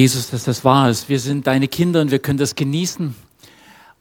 [0.00, 1.08] Jesus, dass das wahr ist.
[1.08, 3.16] Wir sind deine Kinder und wir können das genießen.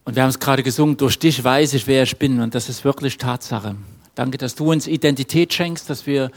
[0.06, 2.40] Und wir haben es gerade gesungen, durch dich weiß ich, wer ich bin.
[2.40, 3.76] Und das ist wirklich Tatsache.
[4.14, 6.30] Danke, dass du uns Identität schenkst, dass wir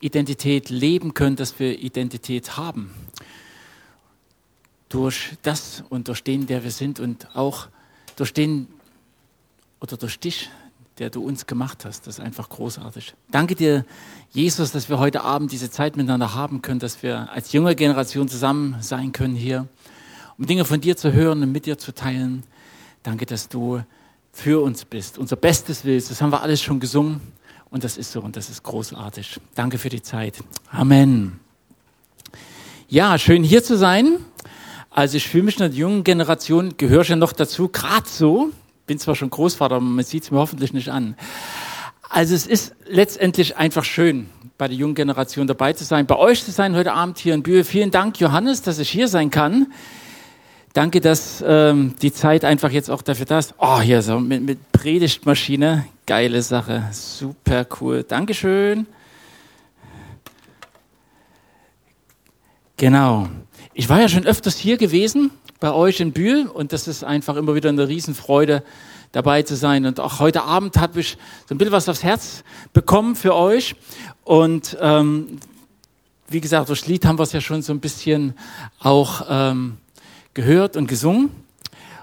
[0.00, 2.90] Identität leben können, dass wir Identität haben.
[4.88, 7.68] Durch das und durch den, der wir sind und auch
[8.16, 8.66] durch den
[9.80, 10.50] oder durch dich,
[10.98, 12.06] der du uns gemacht hast.
[12.06, 13.14] Das ist einfach großartig.
[13.30, 13.84] Danke dir,
[14.30, 18.28] Jesus, dass wir heute Abend diese Zeit miteinander haben können, dass wir als junge Generation
[18.28, 19.66] zusammen sein können hier,
[20.38, 22.44] um Dinge von dir zu hören und mit dir zu teilen.
[23.02, 23.82] Danke, dass du
[24.32, 26.10] für uns bist, unser Bestes willst.
[26.10, 27.20] Das haben wir alles schon gesungen
[27.70, 29.40] und das ist so und das ist großartig.
[29.54, 30.42] Danke für die Zeit.
[30.70, 31.40] Amen.
[32.88, 34.18] Ja, schön hier zu sein.
[34.90, 38.50] Also ich fühle mich in der jungen Generation, gehöre ja noch dazu, gerade so,
[38.86, 41.16] bin zwar schon Großvater, aber man sieht es mir hoffentlich nicht an.
[42.08, 46.44] Also es ist letztendlich einfach schön, bei der jungen Generation dabei zu sein, bei euch
[46.44, 47.64] zu sein heute Abend hier in Bühe.
[47.64, 49.72] Vielen Dank, Johannes, dass ich hier sein kann.
[50.72, 53.54] Danke, dass ähm, die Zeit einfach jetzt auch dafür da ist.
[53.58, 55.86] Oh, hier so mit, mit Predigtmaschine.
[56.06, 56.88] Geile Sache.
[56.92, 58.04] Super cool.
[58.04, 58.86] Dankeschön.
[62.76, 63.28] Genau.
[63.72, 67.36] Ich war ja schon öfters hier gewesen bei euch in Bühl und das ist einfach
[67.36, 68.62] immer wieder eine Riesenfreude
[69.12, 69.86] dabei zu sein.
[69.86, 71.16] Und auch heute Abend habe ich
[71.48, 73.74] so ein bisschen was aufs Herz bekommen für euch.
[74.24, 75.38] Und ähm,
[76.28, 78.34] wie gesagt, durch Lied haben wir es ja schon so ein bisschen
[78.80, 79.78] auch ähm,
[80.34, 81.30] gehört und gesungen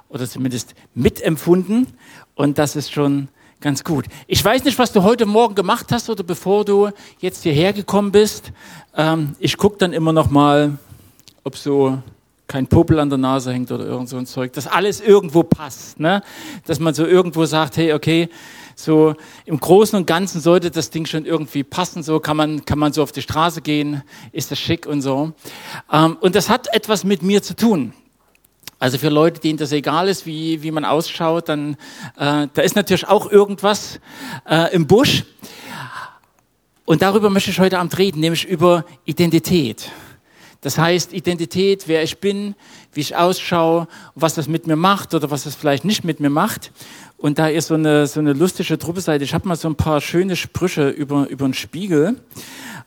[0.09, 1.88] oder zumindest mitempfunden.
[2.36, 3.28] Und das ist schon
[3.62, 4.06] ganz gut.
[4.28, 8.12] Ich weiß nicht, was du heute Morgen gemacht hast oder bevor du jetzt hierher gekommen
[8.12, 8.52] bist.
[8.96, 10.78] Ähm, ich gucke dann immer noch mal,
[11.44, 12.02] ob so
[12.54, 16.00] kein Popel an der Nase hängt oder irgend so ein Zeug, dass alles irgendwo passt,
[16.00, 16.22] ne?
[16.68, 18.30] Dass man so irgendwo sagt, hey, okay,
[18.76, 19.16] so
[19.46, 22.94] im Großen und Ganzen sollte das Ding schon irgendwie passen, so kann man, kann man
[22.94, 25.34] so auf die Straße gehen, ist das schick und so.
[25.92, 27.92] Ähm, und das hat etwas mit mir zu tun.
[28.78, 31.74] Also für Leute, denen das egal ist, wie, wie man ausschaut, dann
[32.20, 34.00] äh, da ist natürlich auch irgendwas
[34.48, 35.24] äh, im Busch.
[36.85, 39.91] Und darüber möchte ich heute Abend reden, nämlich über Identität.
[40.63, 42.56] Das heißt, Identität, wer ich bin,
[42.94, 46.29] wie ich ausschaue, was das mit mir macht oder was das vielleicht nicht mit mir
[46.29, 46.72] macht.
[47.18, 49.25] Und da ist so eine, so eine lustige Truppeseite.
[49.25, 52.16] Ich habe mal so ein paar schöne Sprüche über, über einen Spiegel.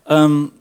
[0.09, 0.53] Ähm,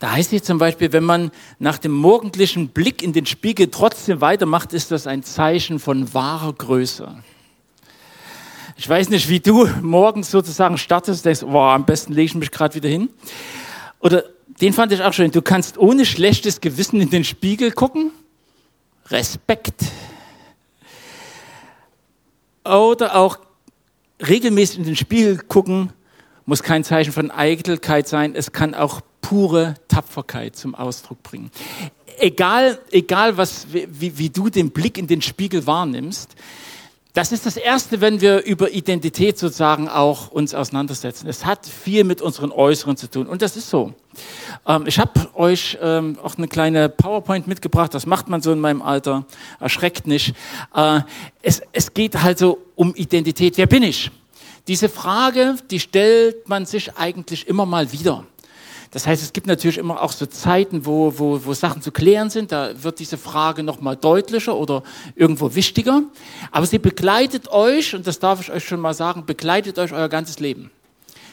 [0.00, 1.30] da heißt es zum Beispiel, wenn man
[1.60, 6.52] nach dem morgendlichen Blick in den Spiegel trotzdem weitermacht, ist das ein Zeichen von wahrer
[6.52, 7.14] Größe.
[8.76, 12.50] Ich weiß nicht, wie du morgens sozusagen startest, denkst, wow, am besten lege ich mich
[12.50, 13.08] gerade wieder hin.
[14.00, 14.24] Oder
[14.60, 15.30] den fand ich auch schön.
[15.30, 18.10] Du kannst ohne schlechtes Gewissen in den Spiegel gucken.
[19.08, 19.82] Respekt.
[22.64, 23.38] Oder auch
[24.26, 25.92] regelmäßig in den Spiegel gucken,
[26.46, 28.34] muss kein Zeichen von Eitelkeit sein.
[28.34, 31.50] Es kann auch pure Tapferkeit zum Ausdruck bringen.
[32.18, 36.34] Egal, egal was, wie, wie du den Blick in den Spiegel wahrnimmst,
[37.14, 41.28] das ist das Erste, wenn wir über Identität sozusagen auch uns auseinandersetzen.
[41.28, 43.26] Es hat viel mit unseren Äußeren zu tun.
[43.26, 43.92] Und das ist so.
[44.66, 47.92] Ähm, ich habe euch ähm, auch eine kleine PowerPoint mitgebracht.
[47.92, 49.26] Das macht man so in meinem Alter.
[49.60, 50.34] Erschreckt nicht.
[50.74, 51.00] Äh,
[51.42, 53.58] es, es geht halt so um Identität.
[53.58, 54.10] Wer bin ich?
[54.66, 58.24] Diese Frage, die stellt man sich eigentlich immer mal wieder.
[58.92, 62.28] Das heißt, es gibt natürlich immer auch so Zeiten, wo, wo, wo Sachen zu klären
[62.28, 62.52] sind.
[62.52, 64.82] Da wird diese Frage nochmal deutlicher oder
[65.16, 66.02] irgendwo wichtiger.
[66.50, 70.10] Aber sie begleitet euch, und das darf ich euch schon mal sagen, begleitet euch euer
[70.10, 70.70] ganzes Leben.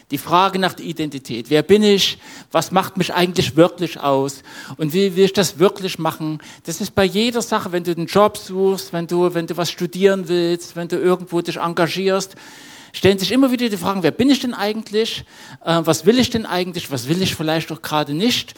[0.09, 1.49] Die Frage nach der Identität.
[1.49, 2.17] Wer bin ich?
[2.49, 4.41] Was macht mich eigentlich wirklich aus?
[4.77, 6.39] Und wie will ich das wirklich machen?
[6.63, 9.69] Das ist bei jeder Sache, wenn du einen Job suchst, wenn du, wenn du was
[9.69, 12.37] studieren willst, wenn du irgendwo dich engagierst
[12.93, 15.23] stellen sich immer wieder die Fragen, wer bin ich denn eigentlich?
[15.63, 16.91] Äh, was will ich denn eigentlich?
[16.91, 18.53] Was will ich vielleicht auch gerade nicht?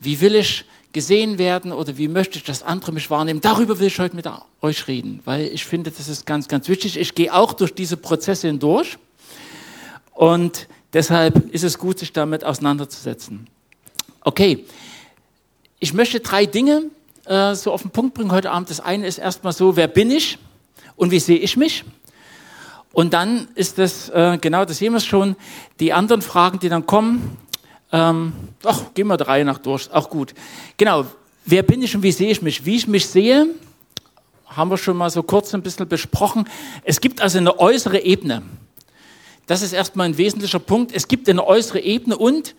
[0.00, 3.40] Wie will ich gesehen werden oder wie möchte ich, dass andere mich wahrnehmen?
[3.40, 4.26] Darüber will ich heute mit
[4.62, 6.98] euch reden, weil ich finde, das ist ganz, ganz wichtig.
[6.98, 8.96] Ich gehe auch durch diese Prozesse hindurch
[10.14, 13.46] und deshalb ist es gut, sich damit auseinanderzusetzen.
[14.22, 14.64] Okay,
[15.78, 16.84] ich möchte drei Dinge
[17.26, 18.70] äh, so auf den Punkt bringen heute Abend.
[18.70, 20.38] Das eine ist erstmal so, wer bin ich
[20.96, 21.84] und wie sehe ich mich?
[22.96, 25.36] Und dann ist das, äh, genau, das sehen wir schon,
[25.80, 27.36] die anderen Fragen, die dann kommen,
[27.92, 28.32] ähm,
[28.94, 30.32] gehen wir drei nach durch, auch gut.
[30.78, 31.04] Genau,
[31.44, 32.64] wer bin ich und wie sehe ich mich?
[32.64, 33.48] Wie ich mich sehe,
[34.46, 36.48] haben wir schon mal so kurz ein bisschen besprochen.
[36.84, 38.40] Es gibt also eine äußere Ebene.
[39.46, 40.94] Das ist erstmal ein wesentlicher Punkt.
[40.94, 42.54] Es gibt eine äußere Ebene und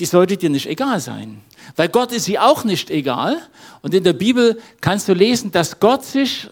[0.00, 1.40] die sollte dir nicht egal sein.
[1.76, 3.40] Weil Gott ist sie auch nicht egal.
[3.82, 6.48] Und in der Bibel kannst du lesen, dass Gott sich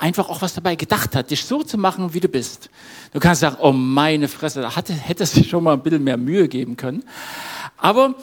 [0.00, 2.70] einfach auch was dabei gedacht hat, dich so zu machen, wie du bist.
[3.12, 6.48] Du kannst sagen, oh meine Fresse, da hättest du schon mal ein bisschen mehr Mühe
[6.48, 7.04] geben können.
[7.76, 8.14] Aber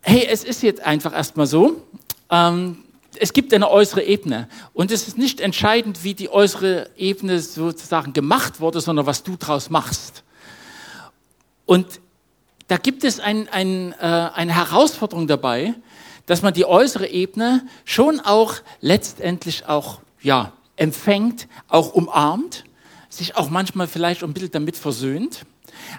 [0.00, 1.82] hey, es ist jetzt einfach erstmal so.
[2.30, 2.78] ähm,
[3.20, 4.48] es gibt eine äußere Ebene.
[4.72, 9.36] Und es ist nicht entscheidend, wie die äußere Ebene sozusagen gemacht wurde, sondern was du
[9.36, 10.22] draus machst.
[11.66, 12.00] Und
[12.68, 15.74] da gibt es ein, ein, äh, eine Herausforderung dabei,
[16.26, 22.64] dass man die äußere Ebene schon auch letztendlich auch ja, empfängt, auch umarmt,
[23.08, 25.44] sich auch manchmal vielleicht ein bisschen damit versöhnt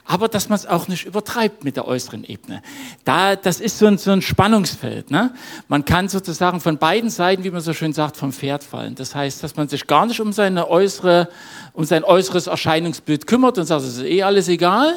[0.05, 2.61] aber dass man es auch nicht übertreibt mit der äußeren Ebene.
[3.05, 5.11] Da, das ist so ein, so ein Spannungsfeld.
[5.11, 5.33] Ne?
[5.67, 8.95] Man kann sozusagen von beiden Seiten, wie man so schön sagt, vom Pferd fallen.
[8.95, 11.29] Das heißt, dass man sich gar nicht um, seine äußere,
[11.73, 14.95] um sein äußeres Erscheinungsbild kümmert und sagt, es ist eh alles egal.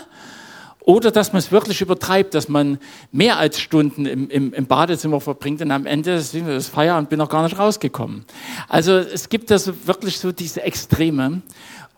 [0.84, 2.78] Oder dass man es wirklich übertreibt, dass man
[3.12, 7.18] mehr als Stunden im, im, im Badezimmer verbringt und am Ende ist das Feierabend bin
[7.18, 8.24] noch gar nicht rausgekommen.
[8.68, 11.42] Also es gibt da wirklich so diese Extreme.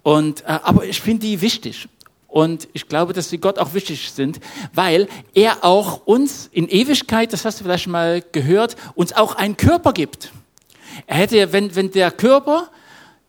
[0.02, 1.88] Und, äh, aber ich finde die wichtig.
[2.28, 4.38] Und ich glaube, dass sie Gott auch wichtig sind,
[4.74, 9.56] weil er auch uns in Ewigkeit, das hast du vielleicht mal gehört, uns auch einen
[9.56, 10.30] Körper gibt.
[11.06, 12.68] Er hätte, wenn, wenn der Körper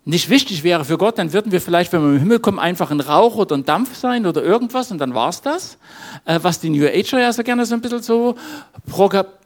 [0.08, 2.92] nicht wichtig wäre für Gott, dann würden wir vielleicht, wenn wir im Himmel kommen, einfach
[2.92, 5.80] ein Rauch oder ein Dampf sein oder irgendwas und dann war's das.
[6.26, 8.36] Äh, was die New Ager ja so gerne so ein bisschen so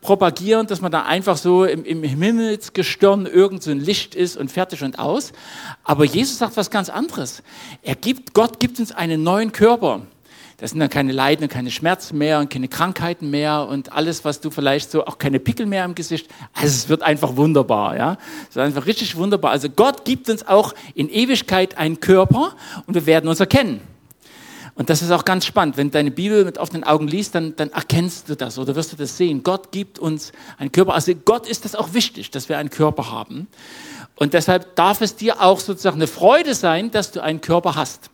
[0.02, 4.52] propagieren, dass man da einfach so im, im Himmelsgestirn irgend so ein Licht ist und
[4.52, 5.32] fertig und aus.
[5.86, 7.42] Aber Jesus sagt was ganz anderes.
[7.82, 10.02] Er gibt, Gott gibt uns einen neuen Körper.
[10.60, 14.26] Das sind dann keine Leiden und keine Schmerzen mehr und keine Krankheiten mehr und alles,
[14.26, 16.30] was du vielleicht so, auch keine Pickel mehr im Gesicht.
[16.54, 18.18] Also es wird einfach wunderbar, ja.
[18.44, 19.52] Es ist einfach richtig wunderbar.
[19.52, 22.56] Also Gott gibt uns auch in Ewigkeit einen Körper
[22.88, 23.80] und wir werden uns erkennen.
[24.76, 25.76] Und das ist auch ganz spannend.
[25.78, 28.94] Wenn du deine Bibel mit offenen Augen liest, dann, dann erkennst du das oder wirst
[28.94, 29.44] du das sehen.
[29.44, 30.94] Gott gibt uns einen Körper.
[30.94, 33.48] Also Gott ist das auch wichtig, dass wir einen Körper haben.
[34.16, 38.10] Und deshalb darf es dir auch sozusagen eine Freude sein, dass du einen Körper hast.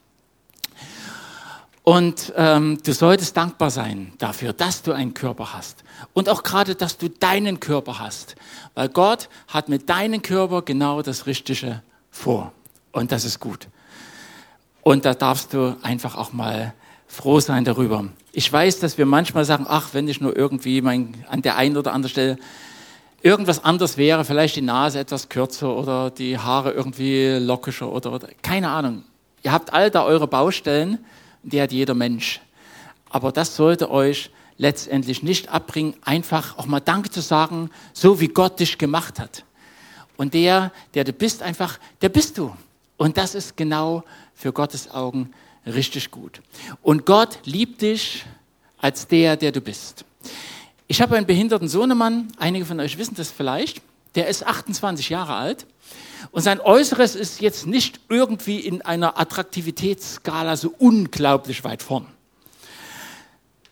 [1.85, 5.83] Und ähm, du solltest dankbar sein dafür, dass du einen Körper hast.
[6.13, 8.35] Und auch gerade, dass du deinen Körper hast.
[8.73, 12.53] Weil Gott hat mit deinem Körper genau das Richtige vor.
[12.91, 13.67] Und das ist gut.
[14.81, 16.73] Und da darfst du einfach auch mal
[17.05, 18.05] froh sein darüber.
[18.31, 21.77] Ich weiß, dass wir manchmal sagen, ach, wenn ich nur irgendwie mein, an der einen
[21.77, 22.39] oder anderen Stelle
[23.21, 28.29] irgendwas anders wäre, vielleicht die Nase etwas kürzer oder die Haare irgendwie lockischer oder, oder
[28.41, 29.03] keine Ahnung.
[29.43, 30.97] Ihr habt all da eure Baustellen
[31.45, 32.42] die hat jeder Mensch.
[33.09, 38.27] Aber das sollte euch letztendlich nicht abbringen, einfach auch mal Danke zu sagen, so wie
[38.27, 39.44] Gott dich gemacht hat.
[40.18, 42.56] Und der, der du bist, einfach, der bist du.
[42.97, 44.03] Und das ist genau
[44.33, 45.31] für Gottes Augen
[45.65, 46.42] richtig gut.
[46.81, 48.25] Und Gott liebt dich
[48.77, 50.06] als der, der du bist.
[50.88, 53.81] Ich habe einen behinderten Sohnemann, einige von euch wissen das vielleicht,
[54.15, 55.65] der ist 28 Jahre alt
[56.31, 62.07] und sein Äußeres ist jetzt nicht irgendwie in einer Attraktivitätsskala so unglaublich weit vorn.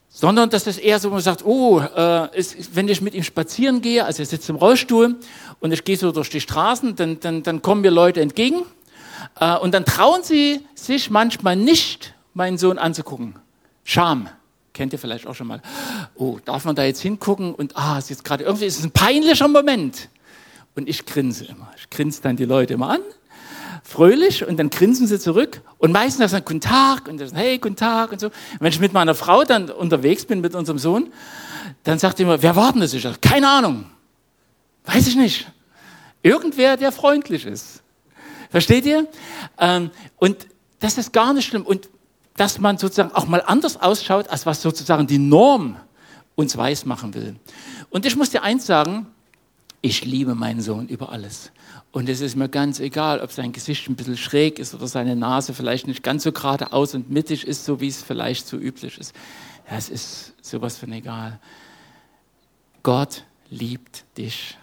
[0.10, 3.82] Sondern dass das eher so, man sagt, oh, äh, ist, wenn ich mit ihm spazieren
[3.82, 5.20] gehe, also er sitzt im Rollstuhl
[5.60, 8.64] und ich gehe so durch die Straßen, dann, dann, dann kommen mir Leute entgegen
[9.40, 13.36] äh, und dann trauen sie sich manchmal nicht, meinen Sohn anzugucken.
[13.84, 14.30] Scham.
[14.74, 15.62] Kennt ihr vielleicht auch schon mal.
[16.16, 17.54] Oh, darf man da jetzt hingucken?
[17.54, 20.10] Und ah, ist jetzt gerade irgendwie, ist es ein peinlicher Moment.
[20.76, 21.72] Und ich grinse immer.
[21.78, 23.02] Ich grinse dann die Leute immer an,
[23.84, 25.62] fröhlich, und dann grinsen sie zurück.
[25.78, 28.28] Und meistens sagen Guten Tag und sagen, hey, guten Tag und so.
[28.28, 31.12] Und wenn ich mit meiner Frau dann unterwegs bin, mit unserem Sohn,
[31.84, 32.94] dann sagt sie immer, wer war denn das?
[32.94, 33.86] Ich sage, keine Ahnung.
[34.86, 35.48] Weiß ich nicht.
[36.22, 37.84] Irgendwer, der freundlich ist.
[38.50, 39.08] Versteht ihr?
[39.60, 40.48] Ähm, und
[40.80, 41.66] das ist gar nicht schlimm.
[41.66, 41.90] Und
[42.38, 45.78] dass man sozusagen auch mal anders ausschaut, als was sozusagen die Norm
[46.36, 47.36] uns weiß machen will.
[47.90, 49.08] Und ich muss dir eins sagen,
[49.84, 51.52] ich liebe meinen Sohn über alles.
[51.92, 55.18] Und es ist mir ganz egal, ob sein Gesicht ein bisschen schräg ist oder seine
[55.18, 58.98] Nase vielleicht nicht ganz so geradeaus und mittig ist, so wie es vielleicht so üblich
[58.98, 59.14] ist.
[59.70, 61.38] Ja, es ist sowas von egal.
[62.82, 64.58] Gott liebt dich.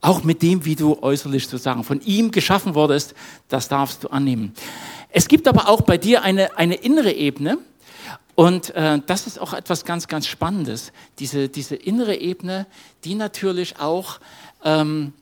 [0.00, 3.14] Auch mit dem, wie du äußerlich sozusagen von ihm geschaffen wurdest,
[3.46, 4.52] das darfst du annehmen.
[5.10, 7.58] Es gibt aber auch bei dir eine, eine innere Ebene.
[8.34, 10.92] Und äh, das ist auch etwas ganz, ganz Spannendes.
[11.20, 12.66] Diese, diese innere Ebene,
[13.04, 14.20] die natürlich auch
[14.66, 15.12] ähm,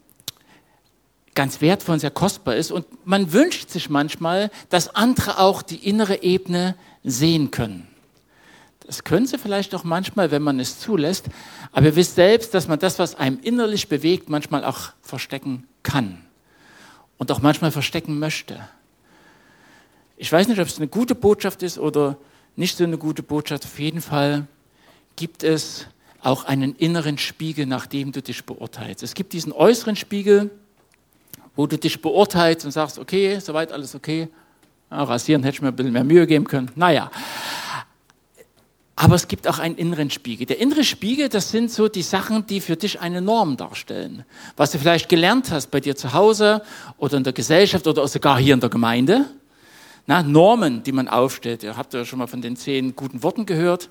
[1.34, 2.72] ganz wertvoll und sehr kostbar ist.
[2.72, 6.74] Und man wünscht sich manchmal, dass andere auch die innere Ebene
[7.04, 7.86] sehen können.
[8.86, 11.26] Das können sie vielleicht auch manchmal, wenn man es zulässt.
[11.72, 16.24] Aber ihr wisst selbst, dass man das, was einem innerlich bewegt, manchmal auch verstecken kann.
[17.18, 18.60] Und auch manchmal verstecken möchte.
[20.16, 22.16] Ich weiß nicht, ob es eine gute Botschaft ist oder
[22.56, 23.64] nicht so eine gute Botschaft.
[23.64, 24.46] Auf jeden Fall
[25.16, 25.86] gibt es
[26.24, 29.02] auch einen inneren Spiegel, nach dem du dich beurteilst.
[29.02, 30.50] Es gibt diesen äußeren Spiegel,
[31.56, 34.28] wo du dich beurteilst und sagst, okay, soweit alles okay.
[34.90, 36.70] Ja, rasieren hätte ich mir ein bisschen mehr Mühe geben können.
[36.74, 37.10] Naja.
[38.96, 40.46] Aber es gibt auch einen inneren Spiegel.
[40.46, 44.24] Der innere Spiegel, das sind so die Sachen, die für dich eine Norm darstellen.
[44.56, 46.62] Was du vielleicht gelernt hast bei dir zu Hause
[46.96, 49.26] oder in der Gesellschaft oder sogar hier in der Gemeinde.
[50.06, 51.62] Na, Normen, die man aufstellt.
[51.64, 53.90] Ihr habt ja schon mal von den zehn guten Worten gehört,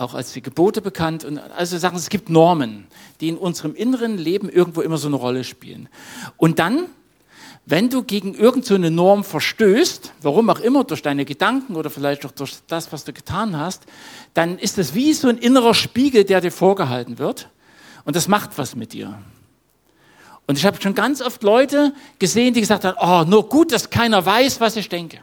[0.00, 1.24] auch als die Gebote bekannt.
[1.24, 2.86] Und also sagen, es gibt Normen,
[3.20, 5.88] die in unserem inneren Leben irgendwo immer so eine Rolle spielen.
[6.36, 6.86] Und dann
[7.70, 12.24] wenn du gegen irgendeine so Norm verstößt, warum auch immer, durch deine Gedanken oder vielleicht
[12.24, 13.82] auch durch das, was du getan hast,
[14.32, 17.50] dann ist das wie so ein innerer Spiegel, der dir vorgehalten wird.
[18.06, 19.18] Und das macht was mit dir.
[20.46, 23.90] Und ich habe schon ganz oft Leute gesehen, die gesagt haben, oh, nur gut, dass
[23.90, 25.18] keiner weiß, was ich denke.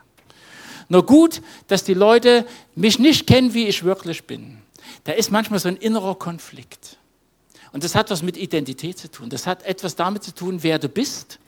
[0.88, 4.60] Nur gut, dass die Leute mich nicht kennen, wie ich wirklich bin.
[5.04, 6.98] Da ist manchmal so ein innerer Konflikt.
[7.72, 9.30] Und das hat was mit Identität zu tun.
[9.30, 11.39] Das hat etwas damit zu tun, wer du bist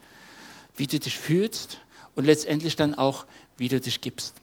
[0.77, 1.79] wie du dich fühlst
[2.15, 3.25] und letztendlich dann auch,
[3.57, 4.35] wie du dich gibst.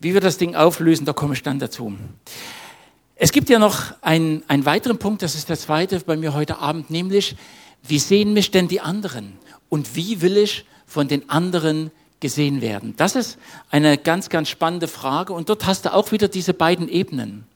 [0.00, 1.96] Wie wir das Ding auflösen, da komme ich dann dazu.
[3.16, 6.58] Es gibt ja noch einen, einen weiteren Punkt, das ist der zweite bei mir heute
[6.58, 7.36] Abend, nämlich,
[7.82, 9.38] wie sehen mich denn die anderen?
[9.68, 12.94] Und wie will ich von den anderen gesehen werden?
[12.96, 13.38] Das ist
[13.70, 15.32] eine ganz, ganz spannende Frage.
[15.32, 17.46] Und dort hast du auch wieder diese beiden Ebenen.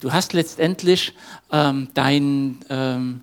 [0.00, 1.14] Du hast letztendlich
[1.50, 3.22] ähm, dein, ähm,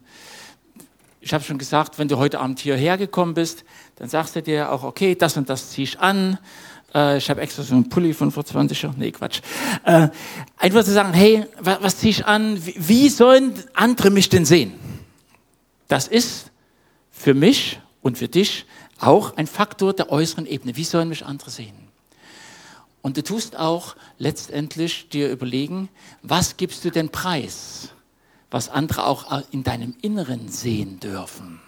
[1.22, 3.64] ich habe schon gesagt, wenn du heute Abend hierher gekommen bist,
[3.98, 6.40] dann sagst du dir auch, okay, das und das ziehe ich an.
[6.94, 8.96] Äh, ich habe extra so einen Pulli von vor 20 Jahren.
[8.98, 9.42] Nee, Quatsch.
[9.84, 10.10] Äh,
[10.58, 12.66] einfach zu sagen, hey, was, was ziehe ich an?
[12.66, 14.74] Wie, wie sollen andere mich denn sehen?
[15.88, 16.52] Das ist
[17.12, 18.66] für mich und für dich
[19.06, 20.76] auch ein Faktor der äußeren Ebene.
[20.76, 21.76] Wie sollen mich andere sehen?
[23.02, 25.90] Und du tust auch letztendlich dir überlegen,
[26.22, 27.94] was gibst du denn preis?
[28.54, 31.60] was andere auch in deinem Inneren sehen dürfen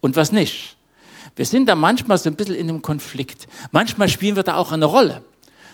[0.00, 0.76] und was nicht.
[1.36, 3.46] Wir sind da manchmal so ein bisschen in einem Konflikt.
[3.70, 5.22] Manchmal spielen wir da auch eine Rolle.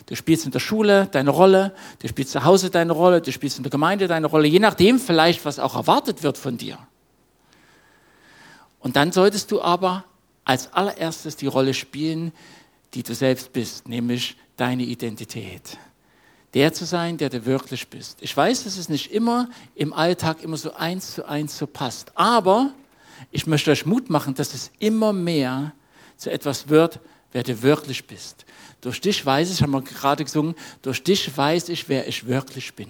[0.05, 3.57] Du spielst in der Schule deine Rolle, du spielst zu Hause deine Rolle, du spielst
[3.57, 6.79] in der Gemeinde deine Rolle, je nachdem vielleicht, was auch erwartet wird von dir.
[8.79, 10.05] Und dann solltest du aber
[10.49, 12.33] als allererstes die Rolle spielen,
[12.95, 15.79] die du selbst bist, nämlich deine Identität
[16.55, 18.19] der zu sein, der du wirklich bist.
[18.21, 22.13] Ich weiß, dass es nicht immer im Alltag immer so eins zu eins so passt,
[22.17, 22.73] aber
[23.31, 25.73] ich möchte euch Mut machen, dass es immer mehr
[26.17, 27.01] zu etwas wird,
[27.33, 28.47] wer du wirklich bist.
[28.81, 32.75] Durch dich weiß ich, haben wir gerade gesungen, durch dich weiß ich, wer ich wirklich
[32.75, 32.89] bin.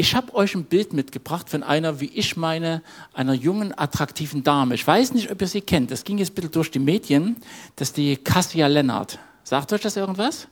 [0.00, 4.76] Ich habe euch ein Bild mitgebracht von einer, wie ich meine, einer jungen, attraktiven Dame.
[4.76, 5.90] Ich weiß nicht, ob ihr sie kennt.
[5.90, 7.36] Das ging jetzt ein bisschen durch die Medien.
[7.74, 9.18] Das ist die Cassia Lennart.
[9.42, 10.46] Sagt euch das irgendwas?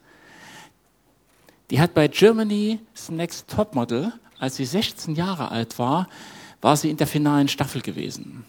[1.70, 6.08] Die hat bei Germany's Next Topmodel, als sie 16 Jahre alt war,
[6.60, 8.44] war sie in der finalen Staffel gewesen.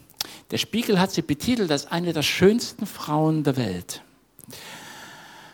[0.49, 4.01] Der Spiegel hat sie betitelt als eine der schönsten Frauen der Welt.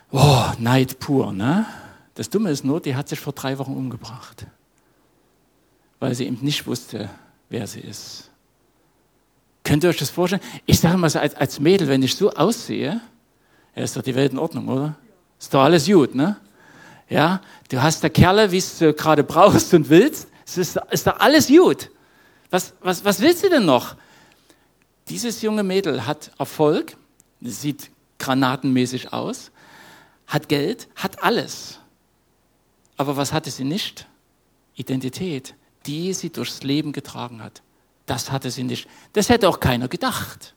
[0.09, 1.65] Oh, Neid pur, ne?
[2.15, 4.45] Das Dumme ist nur, die hat sich vor drei Wochen umgebracht,
[6.03, 7.10] weil sie eben nicht wusste,
[7.48, 8.29] wer sie ist.
[9.63, 10.41] Könnt ihr euch das vorstellen?
[10.65, 13.00] Ich sage mal so als, als Mädel, wenn ich so aussehe,
[13.74, 14.95] ja, ist doch die Welt in Ordnung, oder?
[15.39, 16.36] Ist doch alles gut, ne?
[17.07, 20.27] Ja, du hast der Kerle, wie du gerade brauchst und willst.
[20.45, 21.89] Es ist, ist da alles gut.
[22.50, 23.95] Was, was, was willst du denn noch?
[25.07, 26.98] Dieses junge Mädel hat Erfolg,
[27.39, 29.51] sieht granatenmäßig aus,
[30.27, 31.79] hat Geld, hat alles.
[32.98, 34.05] Aber was hatte sie nicht?
[34.75, 37.61] Identität, die sie durchs Leben getragen hat.
[38.05, 38.87] Das hatte sie nicht.
[39.13, 40.53] Das hätte auch keiner gedacht.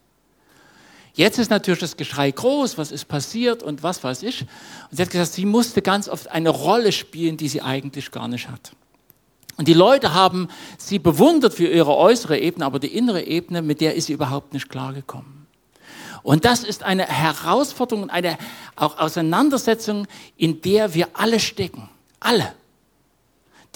[1.14, 4.42] Jetzt ist natürlich das Geschrei groß, was ist passiert und was weiß ich.
[4.42, 8.28] Und sie hat gesagt, sie musste ganz oft eine Rolle spielen, die sie eigentlich gar
[8.28, 8.72] nicht hat.
[9.56, 13.80] Und die Leute haben sie bewundert für ihre äußere Ebene, aber die innere Ebene, mit
[13.80, 15.46] der ist sie überhaupt nicht klargekommen.
[16.22, 18.36] Und das ist eine Herausforderung und eine
[18.74, 20.06] auch Auseinandersetzung,
[20.36, 21.88] in der wir alle stecken.
[22.20, 22.52] Alle.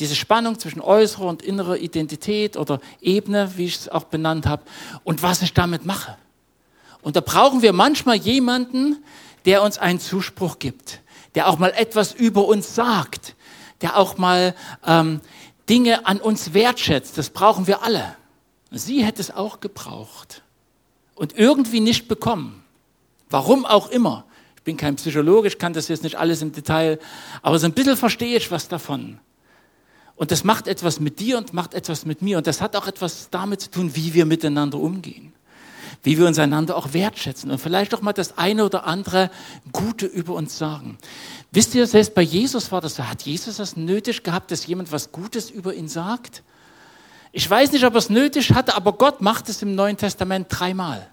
[0.00, 4.62] Diese Spannung zwischen äußerer und innerer Identität oder Ebene, wie ich es auch benannt habe,
[5.04, 6.16] und was ich damit mache.
[7.02, 9.04] Und da brauchen wir manchmal jemanden,
[9.45, 11.00] der uns einen Zuspruch gibt,
[11.35, 13.37] der auch mal etwas über uns sagt,
[13.83, 14.54] der auch mal
[14.87, 15.21] ähm,
[15.69, 17.16] Dinge an uns wertschätzt.
[17.16, 18.16] Das brauchen wir alle.
[18.71, 20.42] Sie hätte es auch gebraucht
[21.14, 22.64] und irgendwie nicht bekommen.
[23.28, 24.25] Warum auch immer.
[24.57, 26.99] Ich bin kein Psychologe, ich kann das jetzt nicht alles im Detail,
[27.42, 29.19] aber so ein bisschen verstehe ich was davon.
[30.21, 32.37] Und das macht etwas mit dir und macht etwas mit mir.
[32.37, 35.33] Und das hat auch etwas damit zu tun, wie wir miteinander umgehen
[36.03, 39.31] wie wir uns einander auch wertschätzen und vielleicht auch mal das eine oder andere
[39.71, 40.97] Gute über uns sagen.
[41.53, 43.07] Wisst ihr, selbst bei Jesus war das so.
[43.07, 46.43] Hat Jesus das nötig gehabt, dass jemand was Gutes über ihn sagt?
[47.33, 50.47] Ich weiß nicht, ob er es nötig hatte, aber Gott macht es im Neuen Testament
[50.49, 51.07] dreimal.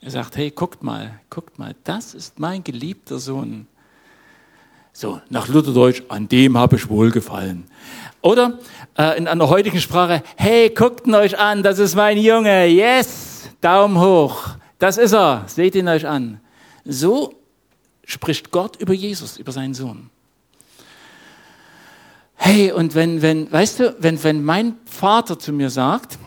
[0.00, 3.68] Er sagt, hey, guckt mal, guckt mal, das ist mein geliebter Sohn.
[4.98, 7.64] So, nach Lutherdeutsch, an dem habe ich wohlgefallen.
[8.22, 8.58] Oder
[8.96, 13.50] äh, in einer heutigen Sprache, hey, guckt ihn euch an, das ist mein Junge, yes,
[13.60, 16.40] Daumen hoch, das ist er, seht ihn euch an.
[16.86, 17.34] So
[18.06, 20.08] spricht Gott über Jesus, über seinen Sohn.
[22.36, 26.18] Hey, und wenn, wenn, weißt du, wenn, wenn mein Vater zu mir sagt,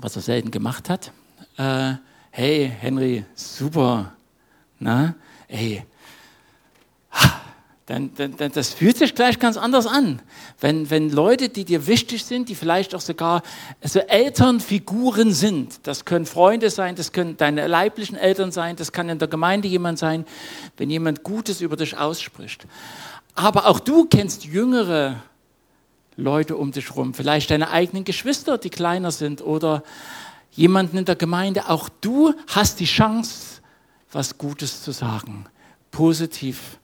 [0.00, 1.10] was er selten gemacht hat,
[1.56, 1.94] äh,
[2.30, 4.12] hey, Henry, super,
[4.78, 5.16] na,
[5.48, 5.82] ey,
[7.88, 10.20] dann, dann, dann, das fühlt sich gleich ganz anders an.
[10.60, 13.42] Wenn, wenn Leute, die dir wichtig sind, die vielleicht auch sogar
[13.82, 19.08] so Elternfiguren sind, das können Freunde sein, das können deine leiblichen Eltern sein, das kann
[19.08, 20.26] in der Gemeinde jemand sein,
[20.76, 22.66] wenn jemand Gutes über dich ausspricht.
[23.34, 25.22] Aber auch du kennst jüngere
[26.14, 29.82] Leute um dich rum, vielleicht deine eigenen Geschwister, die kleiner sind oder
[30.50, 31.70] jemanden in der Gemeinde.
[31.70, 33.62] Auch du hast die Chance,
[34.12, 35.46] was Gutes zu sagen,
[35.90, 36.77] positiv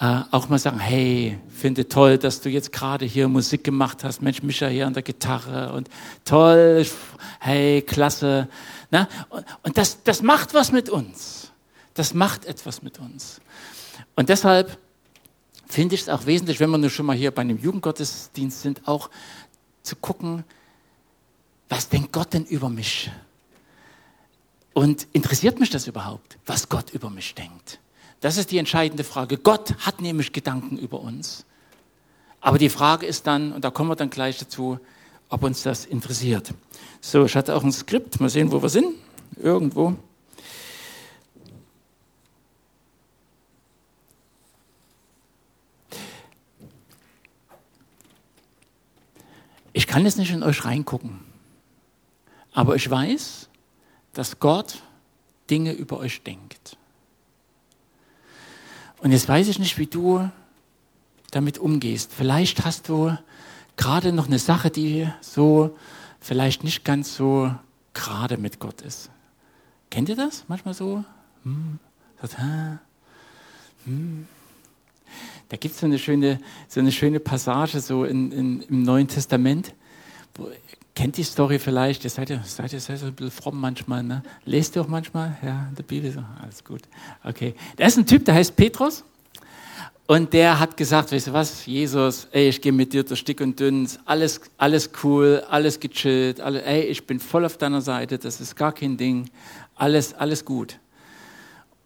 [0.00, 4.22] äh, auch mal sagen, hey, finde toll, dass du jetzt gerade hier Musik gemacht hast.
[4.22, 5.90] Mensch, Micha hier an der Gitarre und
[6.24, 6.86] toll,
[7.38, 8.48] hey, klasse.
[8.90, 9.08] Na?
[9.28, 11.52] Und, und das, das macht was mit uns.
[11.92, 13.42] Das macht etwas mit uns.
[14.16, 14.78] Und deshalb
[15.66, 18.88] finde ich es auch wesentlich, wenn wir nur schon mal hier bei einem Jugendgottesdienst sind,
[18.88, 19.10] auch
[19.82, 20.44] zu gucken,
[21.68, 23.10] was denkt Gott denn über mich?
[24.72, 27.80] Und interessiert mich das überhaupt, was Gott über mich denkt?
[28.20, 29.38] Das ist die entscheidende Frage.
[29.38, 31.46] Gott hat nämlich Gedanken über uns.
[32.40, 34.78] Aber die Frage ist dann, und da kommen wir dann gleich dazu,
[35.28, 36.52] ob uns das interessiert.
[37.00, 38.20] So, ich hatte auch ein Skript.
[38.20, 38.94] Mal sehen, wo wir sind.
[39.36, 39.96] Irgendwo.
[49.72, 51.20] Ich kann jetzt nicht in euch reingucken.
[52.52, 53.48] Aber ich weiß,
[54.12, 54.82] dass Gott
[55.48, 56.76] Dinge über euch denkt.
[59.00, 60.30] Und jetzt weiß ich nicht, wie du
[61.30, 62.12] damit umgehst.
[62.12, 63.16] Vielleicht hast du
[63.76, 65.76] gerade noch eine Sache, die so
[66.20, 67.54] vielleicht nicht ganz so
[67.94, 69.10] gerade mit Gott ist.
[69.90, 70.44] Kennt ihr das?
[70.48, 71.04] Manchmal so?
[71.44, 71.78] Hm,
[73.84, 74.28] hm.
[75.48, 79.08] Da gibt es so eine schöne, so eine schöne Passage so in, in, im Neuen
[79.08, 79.74] Testament.
[80.34, 80.48] Wo,
[81.00, 82.04] kennt die Story vielleicht?
[82.04, 84.22] Ihr seid ja, seid ihr, seid ihr ein bisschen fromm manchmal, ne?
[84.44, 85.34] Lest ihr auch manchmal?
[85.42, 86.22] Ja, in der Bibel so.
[86.42, 86.82] Alles gut.
[87.24, 87.54] Okay.
[87.76, 89.02] Da ist ein Typ, der heißt Petrus.
[90.06, 93.40] Und der hat gesagt, weißt du was, Jesus, ey, ich gehe mit dir durch dick
[93.40, 98.18] und dünn, alles, alles cool, alles gechillt, alle, ey, ich bin voll auf deiner Seite,
[98.18, 99.30] das ist gar kein Ding,
[99.76, 100.80] alles, alles gut.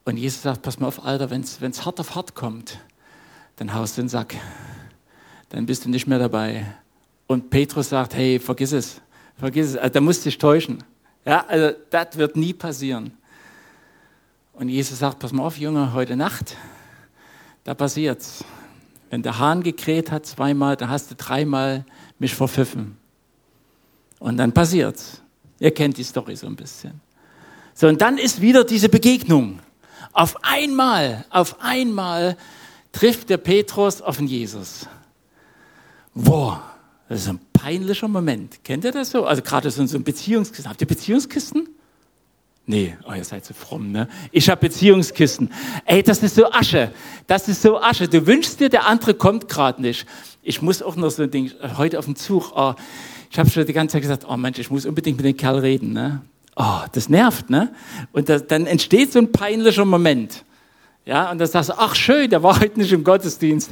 [0.03, 2.79] Und Jesus sagt, pass mal auf, Alter, wenn es hart auf hart kommt,
[3.57, 4.35] dann haust du den Sack.
[5.49, 6.65] Dann bist du nicht mehr dabei.
[7.27, 9.01] Und Petrus sagt, hey, vergiss es.
[9.37, 10.83] Vergiss es, also, da musst du dich täuschen.
[11.25, 13.11] Ja, also das wird nie passieren.
[14.53, 16.55] Und Jesus sagt, pass mal auf, Junge, heute Nacht,
[17.63, 18.43] da passiert's.
[19.09, 21.85] Wenn der Hahn gekräht hat zweimal, dann hast du dreimal
[22.19, 22.97] mich verpfiffen.
[24.19, 25.21] Und dann passiert's.
[25.59, 27.01] Ihr kennt die Story so ein bisschen.
[27.73, 29.59] So, und dann ist wieder diese Begegnung.
[30.13, 32.37] Auf einmal, auf einmal
[32.93, 34.87] trifft der Petrus auf den Jesus.
[36.13, 36.74] Boah,
[37.07, 38.63] das ist ein peinlicher Moment.
[38.63, 39.25] Kennt ihr das so?
[39.25, 40.69] Also gerade so ein Beziehungskisten.
[40.69, 41.69] Habt ihr Beziehungskisten?
[42.67, 44.07] Nee, oh, ihr seid so fromm, ne?
[44.31, 45.51] Ich habe Beziehungskisten.
[45.85, 46.91] Ey, das ist so Asche.
[47.27, 48.07] Das ist so Asche.
[48.07, 50.07] Du wünschst dir, der andere kommt gerade nicht.
[50.41, 52.73] Ich muss auch noch so ein Ding, heute auf dem Zug, oh,
[53.29, 55.59] ich habe schon die ganze Zeit gesagt, oh Mensch, ich muss unbedingt mit dem Kerl
[55.59, 56.21] reden, ne?
[56.55, 57.71] Oh, das nervt, ne?
[58.13, 60.43] Und das, dann entsteht so ein peinlicher Moment.
[61.05, 63.71] Ja, und dann sagst du, ach schön, der war heute nicht im Gottesdienst.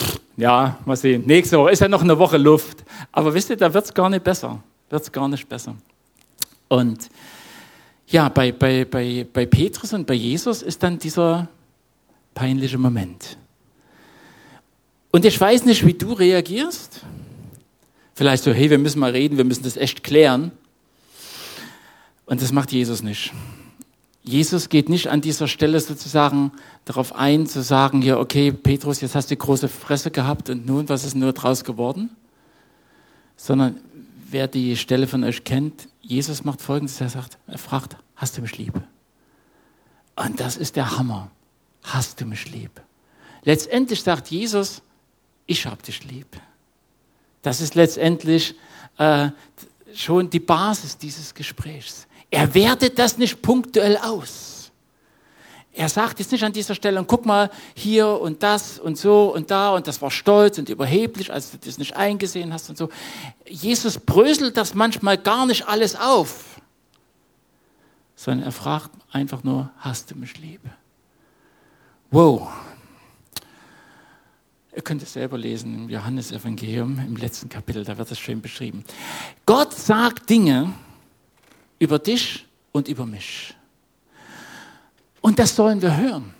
[0.00, 1.24] Pff, ja, mal sehen.
[1.26, 2.84] Nächste Woche ist ja noch eine Woche Luft.
[3.12, 4.62] Aber wisst ihr, da wird's gar nicht besser.
[4.90, 5.74] Wird's gar nicht besser.
[6.68, 7.08] Und
[8.08, 11.48] ja, bei, bei, bei, bei Petrus und bei Jesus ist dann dieser
[12.34, 13.38] peinliche Moment.
[15.10, 17.00] Und ich weiß nicht, wie du reagierst.
[18.14, 20.52] Vielleicht so, hey, wir müssen mal reden, wir müssen das echt klären.
[22.26, 23.32] Und das macht Jesus nicht.
[24.26, 26.50] Jesus geht nicht an dieser Stelle sozusagen
[26.84, 30.88] darauf ein, zu sagen, hier, okay, Petrus, jetzt hast du große Fresse gehabt und nun,
[30.88, 32.10] was ist nur draus geworden?
[33.36, 33.76] Sondern
[34.28, 38.42] wer die Stelle von euch kennt, Jesus macht Folgendes, er sagt, er fragt, hast du
[38.42, 38.74] mich lieb?
[40.16, 41.30] Und das ist der Hammer.
[41.84, 42.80] Hast du mich lieb?
[43.44, 44.82] Letztendlich sagt Jesus,
[45.46, 46.26] ich hab dich lieb.
[47.42, 48.56] Das ist letztendlich
[48.98, 49.28] äh,
[49.94, 52.08] schon die Basis dieses Gesprächs.
[52.30, 54.72] Er wertet das nicht punktuell aus.
[55.72, 59.34] Er sagt jetzt nicht an dieser Stelle, und guck mal, hier und das und so
[59.34, 62.78] und da und das war stolz und überheblich, als du das nicht eingesehen hast und
[62.78, 62.88] so.
[63.46, 66.62] Jesus bröselt das manchmal gar nicht alles auf,
[68.14, 70.62] sondern er fragt einfach nur, hast du mich lieb?
[72.10, 72.48] Wow.
[74.82, 78.82] könnt es selber lesen im Johannesevangelium, im letzten Kapitel, da wird es schön beschrieben.
[79.44, 80.72] Gott sagt Dinge
[81.78, 83.54] über dich und über mich.
[85.20, 86.34] Und das sollen wir hören.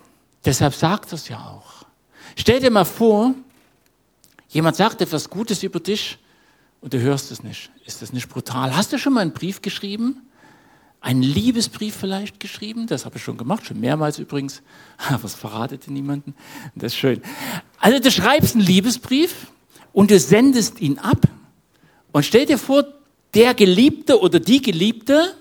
[0.45, 1.85] Deshalb sagt es ja auch.
[2.35, 3.33] Stell dir mal vor,
[4.49, 6.17] jemand sagt etwas Gutes über dich
[6.81, 7.71] und du hörst es nicht.
[7.85, 8.75] Ist das nicht brutal?
[8.75, 10.21] Hast du schon mal einen Brief geschrieben?
[11.01, 12.87] Einen Liebesbrief vielleicht geschrieben?
[12.87, 14.61] Das habe ich schon gemacht, schon mehrmals übrigens.
[15.09, 16.33] Aber es verratet niemanden.
[16.75, 17.21] Das ist schön.
[17.79, 19.47] Also du schreibst einen Liebesbrief
[19.93, 21.27] und du sendest ihn ab.
[22.11, 22.85] Und stell dir vor,
[23.33, 25.35] der Geliebte oder die Geliebte,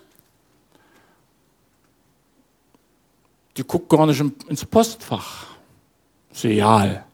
[3.56, 5.46] die guckt gar nicht ins Postfach.
[6.32, 7.04] Ist real.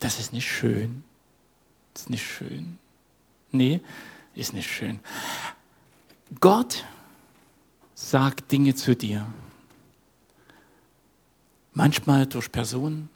[0.00, 1.04] Das ist nicht schön.
[1.94, 2.78] Das ist nicht schön.
[3.50, 3.80] Nee,
[4.34, 5.00] ist nicht schön.
[6.40, 6.84] Gott
[7.94, 9.26] sagt Dinge zu dir.
[11.72, 13.08] Manchmal durch Personen,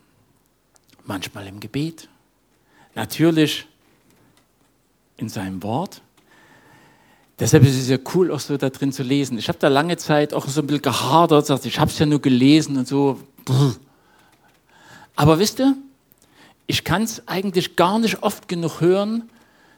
[1.04, 2.08] manchmal im Gebet,
[2.94, 3.66] natürlich
[5.22, 6.02] in seinem Wort.
[7.38, 9.38] Deshalb ist es ja cool, auch so da drin zu lesen.
[9.38, 12.06] Ich habe da lange Zeit auch so ein bisschen gehadert, sagt, ich habe es ja
[12.06, 13.18] nur gelesen und so.
[15.16, 15.74] Aber wisst ihr,
[16.66, 19.30] ich kann es eigentlich gar nicht oft genug hören,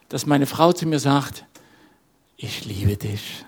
[0.09, 1.45] dass meine Frau zu mir sagt,
[2.37, 3.45] ich liebe dich.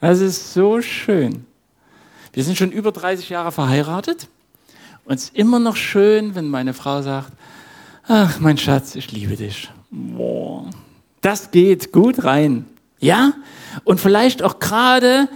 [0.00, 1.46] Das ist so schön.
[2.32, 4.26] Wir sind schon über 30 Jahre verheiratet
[5.04, 7.32] und es ist immer noch schön, wenn meine Frau sagt,
[8.08, 9.70] ach mein Schatz, ich liebe dich.
[11.20, 12.66] Das geht gut rein.
[12.98, 13.32] Ja?
[13.84, 15.28] Und vielleicht auch gerade,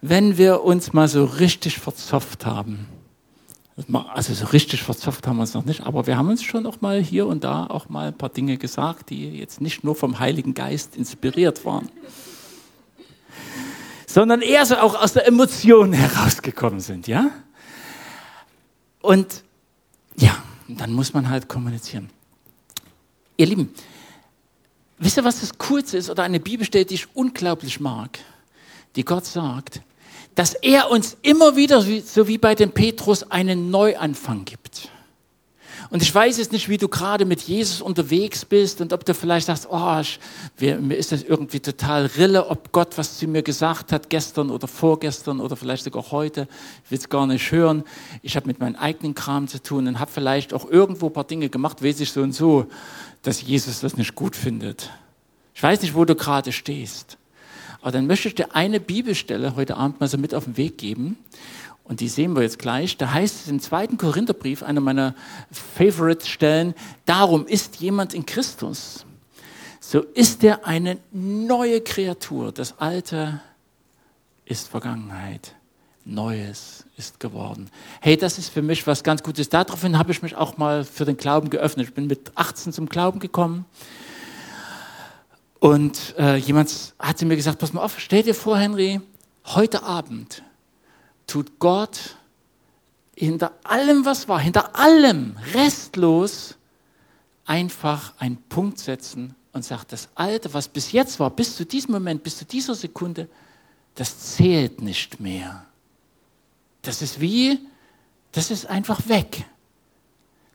[0.00, 2.86] wenn wir uns mal so richtig verzopft haben.
[4.14, 6.80] Also so richtig verzopft haben wir uns noch nicht, aber wir haben uns schon auch
[6.80, 10.20] mal hier und da auch mal ein paar Dinge gesagt, die jetzt nicht nur vom
[10.20, 11.88] Heiligen Geist inspiriert waren,
[14.06, 17.30] sondern eher so auch aus der Emotion herausgekommen sind, ja?
[19.00, 19.42] Und
[20.16, 20.36] ja,
[20.68, 22.10] dann muss man halt kommunizieren.
[23.36, 23.74] Ihr Lieben,
[24.98, 28.18] wisst ihr, was das Coolste ist oder eine Bibelstelle, die ich unglaublich mag,
[28.96, 29.82] die Gott sagt,
[30.34, 34.90] dass er uns immer wieder, so wie bei dem Petrus, einen Neuanfang gibt.
[35.90, 39.14] Und ich weiß jetzt nicht, wie du gerade mit Jesus unterwegs bist und ob du
[39.14, 40.02] vielleicht sagst, oh,
[40.60, 44.66] mir ist das irgendwie total rille, ob Gott was zu mir gesagt hat, gestern oder
[44.66, 46.48] vorgestern oder vielleicht sogar heute.
[46.84, 47.84] Ich will es gar nicht hören.
[48.22, 51.24] Ich habe mit meinem eigenen Kram zu tun und habe vielleicht auch irgendwo ein paar
[51.24, 52.66] Dinge gemacht, weiß ich so und so,
[53.22, 54.90] dass Jesus das nicht gut findet.
[55.54, 57.18] Ich weiß nicht, wo du gerade stehst.
[57.80, 60.78] Aber dann möchte ich dir eine Bibelstelle heute Abend mal so mit auf den Weg
[60.78, 61.18] geben.
[61.84, 62.96] Und die sehen wir jetzt gleich.
[62.96, 65.14] Da heißt es im zweiten Korintherbrief, einer meiner
[65.52, 69.04] Favorite-Stellen, darum ist jemand in Christus.
[69.80, 72.52] So ist er eine neue Kreatur.
[72.52, 73.42] Das Alte
[74.46, 75.54] ist Vergangenheit.
[76.06, 77.70] Neues ist geworden.
[78.00, 79.50] Hey, das ist für mich was ganz Gutes.
[79.50, 81.88] Daraufhin habe ich mich auch mal für den Glauben geöffnet.
[81.88, 83.66] Ich bin mit 18 zum Glauben gekommen.
[85.60, 89.00] Und äh, jemand hat zu mir gesagt, pass mal auf, stell dir vor, Henry,
[89.46, 90.42] heute Abend
[91.26, 92.16] tut Gott
[93.16, 96.56] hinter allem, was war, hinter allem, restlos,
[97.44, 101.92] einfach einen Punkt setzen und sagt, das Alte, was bis jetzt war, bis zu diesem
[101.92, 103.28] Moment, bis zu dieser Sekunde,
[103.94, 105.66] das zählt nicht mehr.
[106.82, 107.60] Das ist wie,
[108.32, 109.44] das ist einfach weg.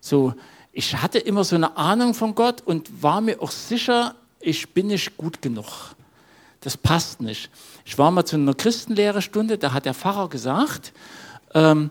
[0.02, 0.34] So,
[0.72, 4.88] ich hatte immer so eine Ahnung von Gott und war mir auch sicher, ich bin
[4.88, 5.96] nicht gut genug.
[6.62, 7.50] Das passt nicht.
[7.86, 10.94] Ich war mal zu einer Christenlehrerstunde, da hat der Pfarrer gesagt,
[11.54, 11.90] ähm,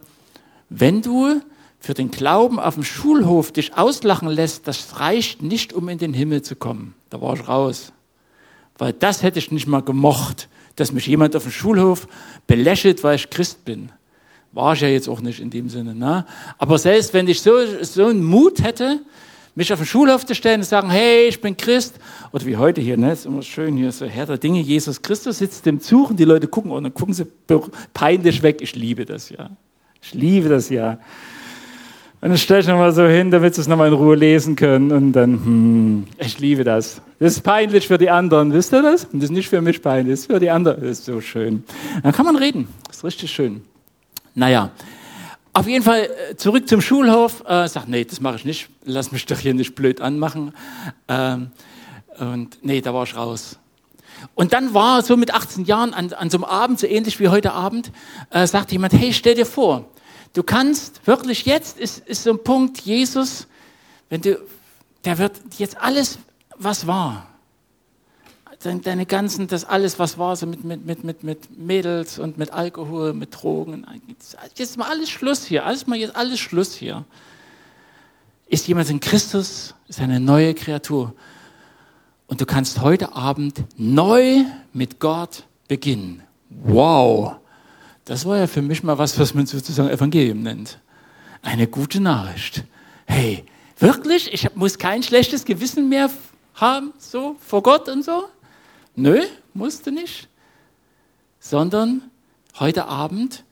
[0.68, 1.40] wenn du
[1.80, 6.12] für den Glauben auf dem Schulhof dich auslachen lässt, das reicht nicht, um in den
[6.12, 6.94] Himmel zu kommen.
[7.08, 7.92] Da war ich raus.
[8.76, 12.06] Weil das hätte ich nicht mal gemocht, dass mich jemand auf dem Schulhof
[12.46, 13.90] belächelt, weil ich Christ bin.
[14.52, 15.94] War ich ja jetzt auch nicht in dem Sinne.
[15.94, 16.26] Ne?
[16.58, 17.52] Aber selbst wenn ich so,
[17.82, 19.00] so einen Mut hätte,
[19.58, 21.98] mich auf den Schulhof zu stellen und sagen, hey, ich bin Christ.
[22.30, 23.12] Oder wie heute hier, ne?
[23.12, 26.24] ist immer schön hier, so Herr der Dinge, Jesus Christus sitzt im Zug und die
[26.24, 27.26] Leute gucken und dann gucken sie
[27.92, 28.58] peinlich weg.
[28.62, 29.50] Ich liebe das ja.
[30.00, 31.00] Ich liebe das ja.
[32.20, 34.92] Und dann stelle ich nochmal so hin, damit sie es nochmal in Ruhe lesen können.
[34.92, 37.02] Und dann, hm, ich liebe das.
[37.18, 39.06] Das ist peinlich für die anderen, wisst ihr das?
[39.06, 40.80] Und das ist nicht für mich peinlich, das ist für die anderen.
[40.82, 41.64] Das ist so schön.
[42.04, 42.68] Dann kann man reden.
[42.86, 43.62] Das ist richtig schön.
[44.36, 44.70] Naja,
[45.58, 47.42] auf jeden Fall äh, zurück zum Schulhof.
[47.44, 48.68] Äh, sag, nee, das mache ich nicht.
[48.84, 50.54] Lass mich doch hier nicht blöd anmachen.
[51.08, 51.50] Ähm,
[52.18, 53.58] und nee, da war ich raus.
[54.36, 57.28] Und dann war so mit 18 Jahren an, an so einem Abend, so ähnlich wie
[57.28, 57.90] heute Abend,
[58.30, 59.88] äh, sagte jemand, hey, stell dir vor,
[60.32, 63.48] du kannst wirklich jetzt, ist, ist so ein Punkt, Jesus,
[64.10, 64.38] wenn du,
[65.04, 66.18] der wird jetzt alles,
[66.56, 67.27] was war,
[68.60, 72.52] deine ganzen, das alles, was war, so mit, mit, mit, mit, mit Mädels und mit
[72.52, 73.86] Alkohol, mit Drogen.
[74.08, 77.04] Jetzt ist mal alles Schluss hier, alles mal jetzt alles Schluss hier.
[78.48, 81.14] Ist jemand in Christus, ist eine neue Kreatur.
[82.26, 86.22] Und du kannst heute Abend neu mit Gott beginnen.
[86.50, 87.36] Wow!
[88.04, 90.78] Das war ja für mich mal was, was man sozusagen Evangelium nennt.
[91.42, 92.64] Eine gute Nachricht.
[93.06, 93.44] Hey,
[93.78, 94.32] wirklich?
[94.32, 96.10] Ich muss kein schlechtes Gewissen mehr
[96.54, 98.24] haben, so vor Gott und so?
[98.98, 100.28] Nö, musste nicht.
[101.38, 102.10] Sondern
[102.58, 103.44] heute Abend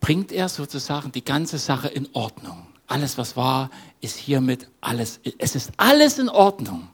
[0.00, 2.66] bringt er sozusagen die ganze Sache in Ordnung.
[2.86, 5.20] Alles, was war, ist hiermit alles.
[5.36, 6.88] Es ist alles in Ordnung.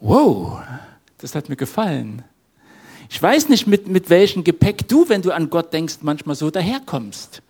[0.00, 0.60] Wow,
[1.18, 2.24] das hat mir gefallen.
[3.10, 6.50] Ich weiß nicht, mit, mit welchem Gepäck du, wenn du an Gott denkst, manchmal so
[6.50, 7.42] daherkommst.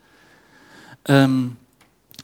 [1.06, 1.56] Ähm,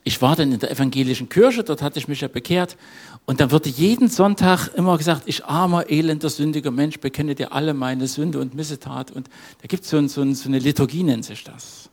[0.05, 2.76] ich war dann in der evangelischen Kirche, dort hatte ich mich ja bekehrt.
[3.24, 7.72] Und dann wurde jeden Sonntag immer gesagt, ich armer, elender, sündiger Mensch, bekenne dir alle
[7.72, 9.12] meine Sünde und Missetat.
[9.12, 9.28] Und
[9.61, 11.88] da gibt so es so, so eine Liturgie, nennt sich das.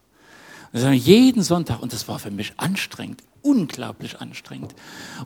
[0.71, 4.73] Und das jeden Sonntag, und das war für mich anstrengend, unglaublich anstrengend.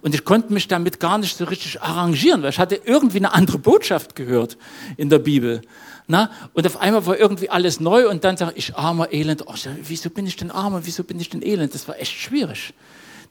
[0.01, 3.33] Und ich konnte mich damit gar nicht so richtig arrangieren, weil ich hatte irgendwie eine
[3.33, 4.57] andere Botschaft gehört
[4.97, 5.61] in der Bibel.
[6.07, 6.31] Na?
[6.53, 10.09] Und auf einmal war irgendwie alles neu und dann sage ich, armer Elend, oh, wieso
[10.09, 11.73] bin ich denn armer, wieso bin ich denn elend?
[11.73, 12.73] Das war echt schwierig.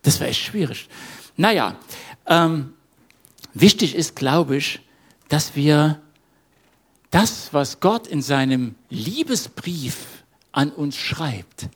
[0.02, 0.88] Das war echt schwierig.
[1.37, 1.76] Naja,
[2.26, 2.74] ähm,
[3.54, 4.80] wichtig ist, glaube ich,
[5.28, 6.00] dass wir
[7.11, 11.68] das, was Gott in seinem Liebesbrief an uns schreibt,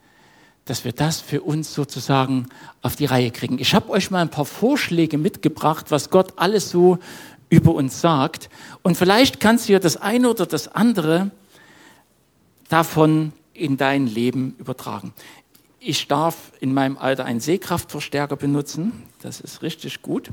[0.65, 2.49] dass wir das für uns sozusagen
[2.83, 3.59] auf die Reihe kriegen.
[3.59, 6.99] Ich habe euch mal ein paar Vorschläge mitgebracht, was Gott alles so
[7.49, 8.51] über uns sagt.
[8.83, 11.31] Und vielleicht kannst du ja das eine oder das andere
[12.69, 15.13] davon in dein Leben übertragen.
[15.89, 19.05] Ich darf in meinem Alter einen Sehkraftverstärker benutzen.
[19.23, 20.33] Das ist richtig gut.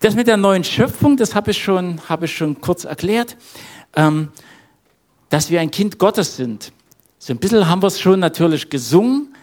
[0.00, 3.38] Das mit der neuen Schöpfung, das habe ich schon, habe ich schon kurz erklärt,
[3.96, 4.30] ähm,
[5.30, 6.70] dass wir ein Kind Gottes sind.
[7.18, 9.34] So ein bisschen haben wir es schon natürlich gesungen.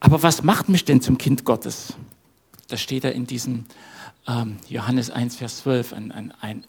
[0.00, 1.94] Aber was macht mich denn zum Kind Gottes?
[2.66, 3.66] Das steht da in diesem
[4.26, 6.64] ähm, Johannes 1, Vers 12, ein, ein, ein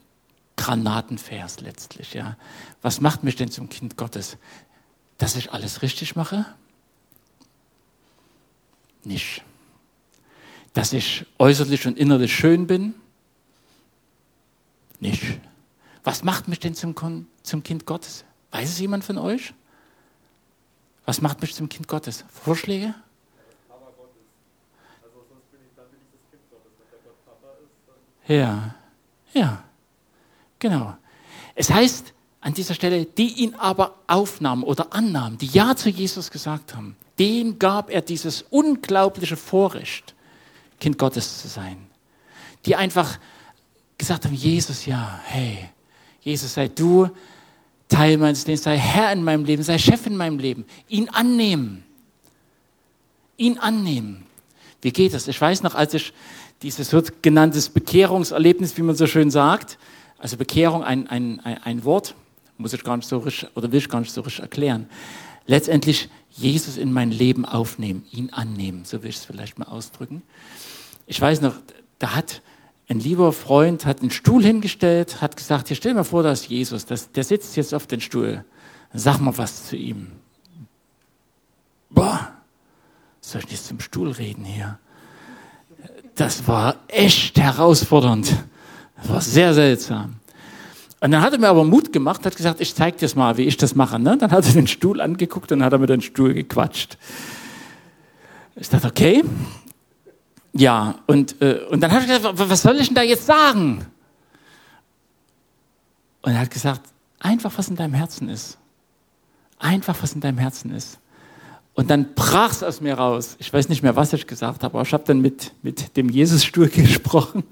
[0.58, 2.14] Granatenvers letztlich.
[2.14, 2.38] Ja.
[2.84, 4.38] Was macht mich denn zum Kind Gottes?
[5.18, 6.46] Dass ich alles richtig mache?
[9.04, 9.44] Nicht.
[10.74, 12.94] Dass ich äußerlich und innerlich schön bin?
[15.00, 15.40] Nicht.
[16.04, 18.24] Was macht mich denn zum, zum Kind Gottes?
[18.52, 19.54] Weiß es jemand von euch?
[21.06, 22.26] Was macht mich zum Kind Gottes?
[22.30, 22.94] Vorschläge?
[28.28, 28.76] Ja,
[29.34, 29.64] ja,
[30.60, 30.96] genau.
[31.56, 36.32] Es heißt an dieser Stelle, die ihn aber aufnahmen oder annahmen, die Ja zu Jesus
[36.32, 40.16] gesagt haben, denen gab er dieses unglaubliche Vorrecht,
[40.80, 41.78] Kind Gottes zu sein.
[42.66, 43.20] Die einfach
[43.98, 45.70] gesagt haben, Jesus, ja, hey,
[46.22, 47.10] Jesus, sei du
[47.88, 50.66] Teil meines Lebens, sei Herr in meinem Leben, sei Chef in meinem Leben.
[50.88, 51.84] Ihn annehmen.
[53.38, 54.26] Ihn annehmen.
[54.82, 55.28] Wie geht das?
[55.28, 56.14] Ich weiß noch, als ich
[56.64, 59.78] dieses sogenanntes Bekehrungserlebnis, wie man so schön sagt,
[60.18, 62.16] also Bekehrung, ein, ein, ein Wort,
[62.62, 64.88] muss ich gar nicht so richtig, oder will ich gar nicht so richtig erklären.
[65.46, 70.22] Letztendlich Jesus in mein Leben aufnehmen, ihn annehmen, so will ich es vielleicht mal ausdrücken.
[71.08, 71.56] Ich weiß noch,
[72.00, 72.42] da hat
[72.92, 76.50] ein lieber Freund hat einen Stuhl hingestellt, hat gesagt, hier stell mal vor, da ist
[76.50, 78.44] Jesus, das, der sitzt jetzt auf dem Stuhl.
[78.94, 80.08] Sag mal was zu ihm.
[81.90, 82.34] Boah,
[83.22, 84.78] soll ich nicht zum Stuhl reden hier?
[86.16, 88.36] Das war echt herausfordernd.
[88.98, 90.16] Das war sehr seltsam.
[91.02, 93.44] Und dann hat er mir aber Mut gemacht, hat gesagt, ich zeig dir mal, wie
[93.44, 94.00] ich das mache.
[94.00, 94.18] Ne?
[94.18, 96.98] Dann hat er den Stuhl angeguckt und hat er mit dem Stuhl gequatscht.
[98.56, 99.24] Ich dachte, okay,
[100.54, 103.84] ja, und, äh, und dann habe ich gesagt, was soll ich denn da jetzt sagen?
[106.22, 106.82] Und er hat gesagt,
[107.20, 108.60] einfach was in deinem Herzen ist.
[109.58, 111.00] Einfach was in deinem Herzen ist.
[111.74, 113.38] Und dann brach es aus mir raus.
[113.40, 116.10] Ich weiß nicht mehr, was ich gesagt habe, aber ich habe dann mit, mit dem
[116.10, 117.44] Jesusstuhl gesprochen.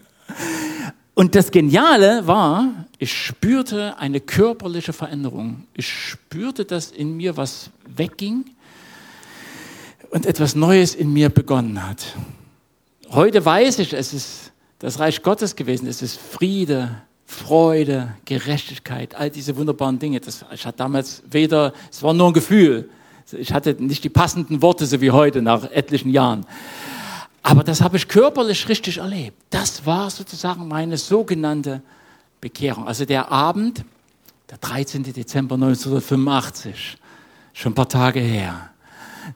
[1.20, 5.66] Und das Geniale war, ich spürte eine körperliche Veränderung.
[5.74, 8.46] Ich spürte, dass in mir was wegging
[10.12, 12.16] und etwas Neues in mir begonnen hat.
[13.10, 15.88] Heute weiß ich, es ist das Reich Gottes gewesen.
[15.88, 20.22] Es ist Friede, Freude, Gerechtigkeit, all diese wunderbaren Dinge.
[20.22, 22.90] Das, ich hatte damals weder, es war nur ein Gefühl.
[23.34, 26.46] Ich hatte nicht die passenden Worte, so wie heute, nach etlichen Jahren.
[27.42, 29.38] Aber das habe ich körperlich richtig erlebt.
[29.50, 31.82] Das war sozusagen meine sogenannte
[32.42, 32.88] Bekehrung.
[32.88, 33.84] Also der Abend,
[34.50, 35.04] der 13.
[35.04, 36.98] Dezember 1985,
[37.54, 38.70] schon ein paar Tage her.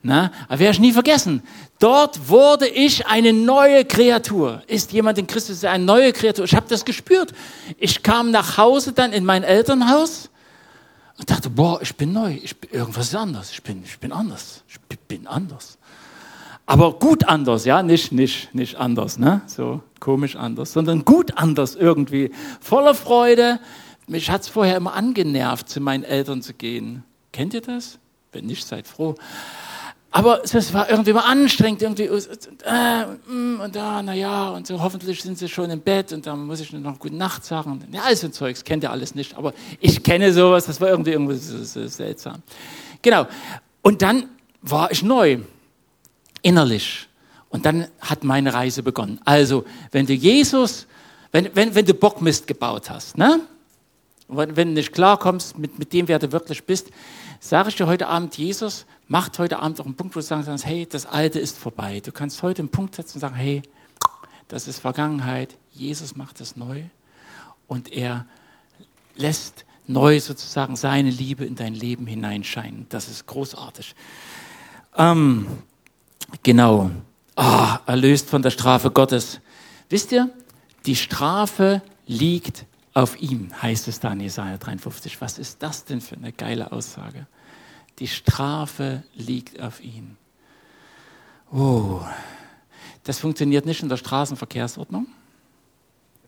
[0.02, 1.44] Na, werde ich nie vergessen.
[1.80, 4.64] Dort wurde ich eine neue Kreatur.
[4.68, 6.46] Ist jemand in Christus eine neue Kreatur?
[6.46, 7.34] Ich habe das gespürt.
[7.78, 10.30] Ich kam nach Hause dann in mein Elternhaus
[11.18, 12.40] und dachte, boah, ich bin neu.
[12.42, 13.52] Ich bin, irgendwas ist anders.
[13.52, 14.64] Ich bin, ich bin anders.
[14.68, 15.78] Ich bin anders.
[16.66, 19.42] Aber gut anders, ja, nicht, nicht, nicht anders, ne?
[19.48, 22.32] So komisch anders, sondern gut anders irgendwie.
[22.62, 23.60] Voller Freude.
[24.08, 27.04] Mich hat's vorher immer angenervt, zu meinen Eltern zu gehen.
[27.32, 28.00] Kennt ihr das?
[28.32, 29.16] Wenn nicht, seid froh.
[30.12, 34.80] Aber es war irgendwie mal anstrengend, irgendwie, äh, mm, und da, na ja, und so,
[34.80, 37.84] hoffentlich sind sie schon im Bett und dann muss ich noch gute Nacht sagen.
[37.92, 41.14] Ja, alles so Zeugs, kennt ihr alles nicht, aber ich kenne sowas, das war irgendwie
[41.14, 42.44] irgendwie so, so seltsam.
[43.02, 43.26] Genau.
[43.82, 44.30] Und dann
[44.62, 45.40] war ich neu,
[46.44, 47.10] innerlich.
[47.50, 49.20] Und dann hat meine Reise begonnen.
[49.26, 50.88] Also, wenn du Jesus,
[51.32, 53.42] wenn, wenn, wenn du Bockmist gebaut hast, ne?
[54.28, 56.90] Wenn, wenn du nicht klarkommst mit, mit dem, wer du wirklich bist,
[57.40, 60.46] sage ich dir heute Abend, Jesus macht heute Abend auch einen Punkt, wo du sagen
[60.46, 62.02] kannst, hey, das Alte ist vorbei.
[62.04, 63.62] Du kannst heute einen Punkt setzen und sagen, hey,
[64.48, 65.56] das ist Vergangenheit.
[65.72, 66.84] Jesus macht es neu
[67.68, 68.26] und er
[69.16, 72.88] lässt neu sozusagen seine Liebe in dein Leben hineinscheinen.
[72.90, 73.96] Das ist großartig.
[74.98, 75.48] Ähm,
[76.42, 76.92] genau.
[77.36, 79.40] Oh, erlöst von der Strafe Gottes.
[79.90, 80.30] Wisst ihr,
[80.86, 85.20] die Strafe liegt auf ihm, heißt es da in Jesaja 53.
[85.22, 87.28] Was ist das denn für eine geile Aussage?
[88.00, 90.18] Die Strafe liegt auf ihn.
[91.52, 92.02] Oh,
[93.04, 95.08] das funktioniert nicht in der Straßenverkehrsordnung.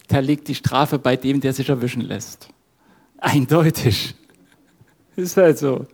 [0.08, 2.50] Da liegt die Strafe bei dem, der sich erwischen lässt.
[3.18, 4.16] Eindeutig.
[5.16, 5.88] Ist halt so.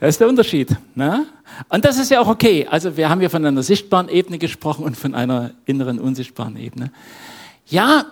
[0.00, 0.76] Das ist der Unterschied.
[0.94, 1.26] Ne?
[1.68, 2.66] Und das ist ja auch okay.
[2.70, 6.90] Also wir haben ja von einer sichtbaren Ebene gesprochen und von einer inneren unsichtbaren Ebene.
[7.66, 8.06] Ja,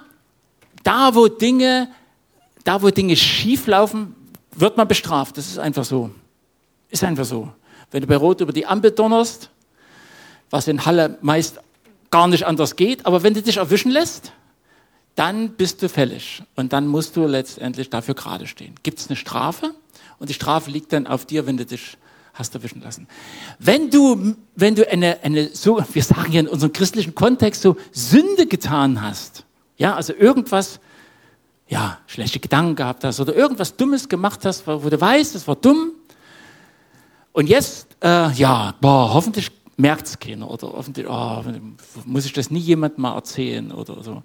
[0.82, 1.88] da wo Dinge,
[2.64, 4.14] da wo Dinge schief laufen,
[4.52, 5.36] wird man bestraft.
[5.36, 6.10] Das ist einfach so.
[6.90, 7.50] Ist einfach so.
[7.90, 9.50] Wenn du bei Rot über die Ampel donnerst,
[10.50, 11.60] was in Halle meist
[12.10, 14.32] gar nicht anders geht, aber wenn du dich erwischen lässt,
[15.20, 18.74] dann bist du fällig und dann musst du letztendlich dafür gerade stehen.
[18.82, 19.74] Gibt es eine Strafe
[20.18, 21.98] und die Strafe liegt dann auf dir, wenn du dich
[22.32, 23.06] hast erwischen lassen.
[23.58, 27.76] Wenn du, wenn du eine, eine so, wir sagen ja in unserem christlichen Kontext so
[27.92, 29.44] Sünde getan hast,
[29.76, 30.80] ja, also irgendwas,
[31.68, 35.56] ja, schlechte Gedanken gehabt hast oder irgendwas Dummes gemacht hast, wo du weißt, das war
[35.56, 35.92] dumm,
[37.32, 41.44] und jetzt, äh, ja, boah, hoffentlich merkt es keiner oder hoffentlich, oh,
[42.06, 44.22] muss ich das nie jemandem mal erzählen oder so.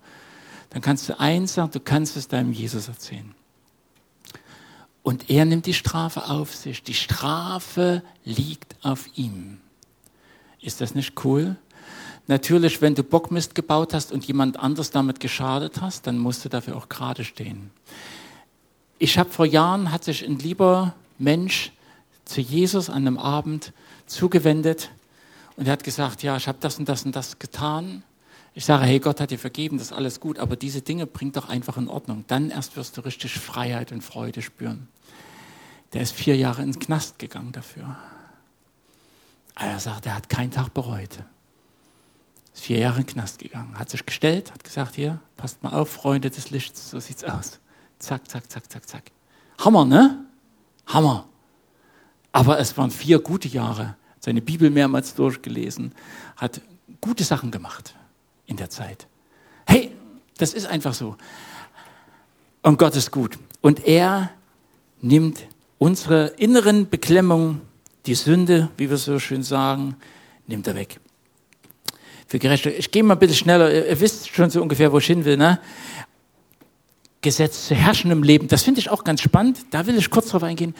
[0.75, 3.33] Dann kannst du eins sagen, du kannst es deinem Jesus erzählen.
[5.03, 6.83] Und er nimmt die Strafe auf sich.
[6.83, 9.59] Die Strafe liegt auf ihm.
[10.59, 11.55] Ist das nicht cool?
[12.27, 16.49] Natürlich, wenn du Bockmist gebaut hast und jemand anders damit geschadet hast, dann musst du
[16.49, 17.71] dafür auch gerade stehen.
[18.99, 21.71] Ich habe vor Jahren, hat sich ein lieber Mensch
[22.25, 23.71] zu Jesus an einem Abend
[24.07, 24.89] zugewendet
[25.55, 28.03] und er hat gesagt, ja, ich habe das und das und das getan.
[28.57, 31.35] Ich sage, hey, Gott hat dir vergeben, das ist alles gut, aber diese Dinge bringt
[31.35, 32.23] doch einfach in Ordnung.
[32.27, 34.87] Dann erst wirst du richtig Freiheit und Freude spüren.
[35.91, 37.97] Der ist vier Jahre ins Knast gegangen dafür.
[39.55, 41.19] Er sagt, er hat keinen Tag bereut.
[42.53, 45.73] Ist vier Jahre in den Knast gegangen, hat sich gestellt, hat gesagt, hier, passt mal
[45.73, 47.59] auf, Freunde des Lichts, so sieht's aus.
[47.99, 49.11] Zack, zack, zack, zack, zack.
[49.59, 50.23] Hammer, ne?
[50.87, 51.27] Hammer.
[52.31, 53.97] Aber es waren vier gute Jahre.
[54.21, 55.93] Seine Bibel mehrmals durchgelesen,
[56.37, 56.61] hat
[57.01, 57.95] gute Sachen gemacht
[58.47, 59.07] in der Zeit.
[59.65, 59.91] Hey,
[60.37, 61.15] das ist einfach so.
[62.61, 63.37] Und Gott ist gut.
[63.61, 64.31] Und er
[65.01, 65.45] nimmt
[65.77, 67.61] unsere inneren Beklemmungen,
[68.05, 69.95] die Sünde, wie wir so schön sagen,
[70.47, 70.99] nimmt er weg.
[72.27, 72.71] Für Gerechte.
[72.71, 73.71] Ich gehe mal ein bisschen schneller.
[73.71, 75.37] Ihr wisst schon so ungefähr, wo ich hin will.
[75.37, 75.59] Ne?
[77.21, 78.47] Gesetz zu herrschen im Leben.
[78.47, 79.59] Das finde ich auch ganz spannend.
[79.71, 80.75] Da will ich kurz drauf eingehen.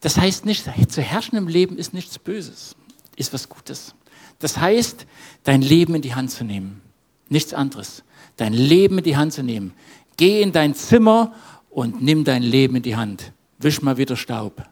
[0.00, 2.76] Das heißt nicht, zu herrschen im Leben ist nichts Böses,
[3.16, 3.94] ist was Gutes.
[4.38, 5.06] Das heißt,
[5.44, 6.80] dein Leben in die Hand zu nehmen.
[7.28, 8.04] Nichts anderes.
[8.36, 9.74] Dein Leben in die Hand zu nehmen.
[10.16, 11.34] Geh in dein Zimmer
[11.70, 13.32] und nimm dein Leben in die Hand.
[13.58, 14.64] Wisch mal wieder Staub.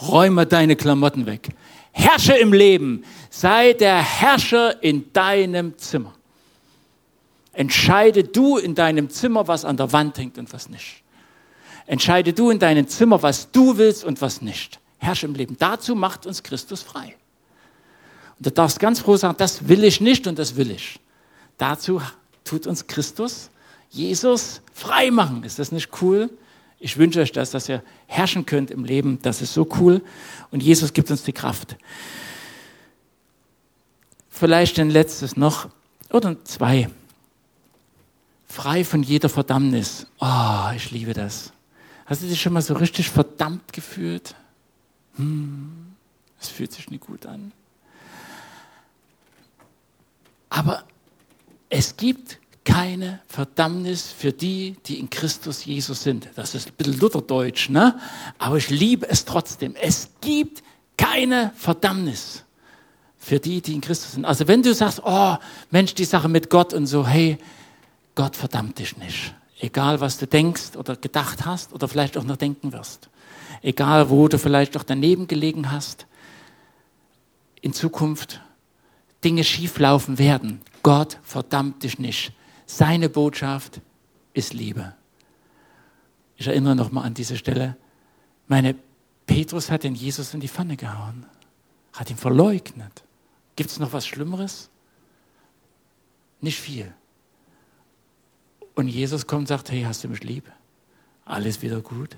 [0.00, 1.50] Räume deine Klamotten weg.
[1.92, 3.04] Herrsche im Leben.
[3.28, 6.14] Sei der Herrscher in deinem Zimmer.
[7.52, 11.02] Entscheide du in deinem Zimmer, was an der Wand hängt und was nicht.
[11.86, 14.80] Entscheide du in deinem Zimmer, was du willst und was nicht.
[14.98, 15.56] Herrsche im Leben.
[15.58, 17.16] Dazu macht uns Christus frei.
[18.40, 20.98] Du darfst ganz froh sagen, das will ich nicht und das will ich.
[21.58, 22.00] Dazu
[22.42, 23.50] tut uns Christus,
[23.90, 25.44] Jesus, frei machen.
[25.44, 26.30] Ist das nicht cool?
[26.78, 29.18] Ich wünsche euch das, dass ihr herrschen könnt im Leben.
[29.20, 30.02] Das ist so cool.
[30.50, 31.76] Und Jesus gibt uns die Kraft.
[34.30, 35.68] Vielleicht ein letztes noch
[36.10, 36.88] oder zwei.
[38.48, 40.06] Frei von jeder Verdammnis.
[40.18, 41.52] Oh, ich liebe das.
[42.06, 44.34] Hast du dich schon mal so richtig verdammt gefühlt?
[45.16, 45.94] Hm.
[46.38, 47.52] Fühlt sich nicht gut an.
[50.50, 50.84] Aber
[51.70, 56.28] es gibt keine Verdammnis für die, die in Christus Jesus sind.
[56.34, 57.98] Das ist ein bisschen Lutherdeutsch, ne?
[58.38, 59.74] Aber ich liebe es trotzdem.
[59.76, 60.62] Es gibt
[60.96, 62.44] keine Verdammnis
[63.16, 64.24] für die, die in Christus sind.
[64.24, 65.36] Also wenn du sagst, oh
[65.70, 67.38] Mensch, die Sache mit Gott und so, hey,
[68.14, 69.34] Gott verdammt dich nicht.
[69.58, 73.08] Egal, was du denkst oder gedacht hast oder vielleicht auch noch denken wirst.
[73.62, 76.06] Egal, wo du vielleicht auch daneben gelegen hast.
[77.60, 78.40] In Zukunft
[79.24, 80.60] Dinge schieflaufen werden.
[80.82, 82.32] Gott verdammt dich nicht.
[82.66, 83.80] Seine Botschaft
[84.32, 84.94] ist Liebe.
[86.36, 87.76] Ich erinnere nochmal an diese Stelle.
[88.48, 88.74] Meine
[89.26, 91.26] Petrus hat den Jesus in die Pfanne gehauen,
[91.92, 93.04] hat ihn verleugnet.
[93.56, 94.70] Gibt es noch was Schlimmeres?
[96.40, 96.92] Nicht viel.
[98.74, 100.50] Und Jesus kommt und sagt, hey, hast du mich lieb?
[101.26, 102.16] Alles wieder gut?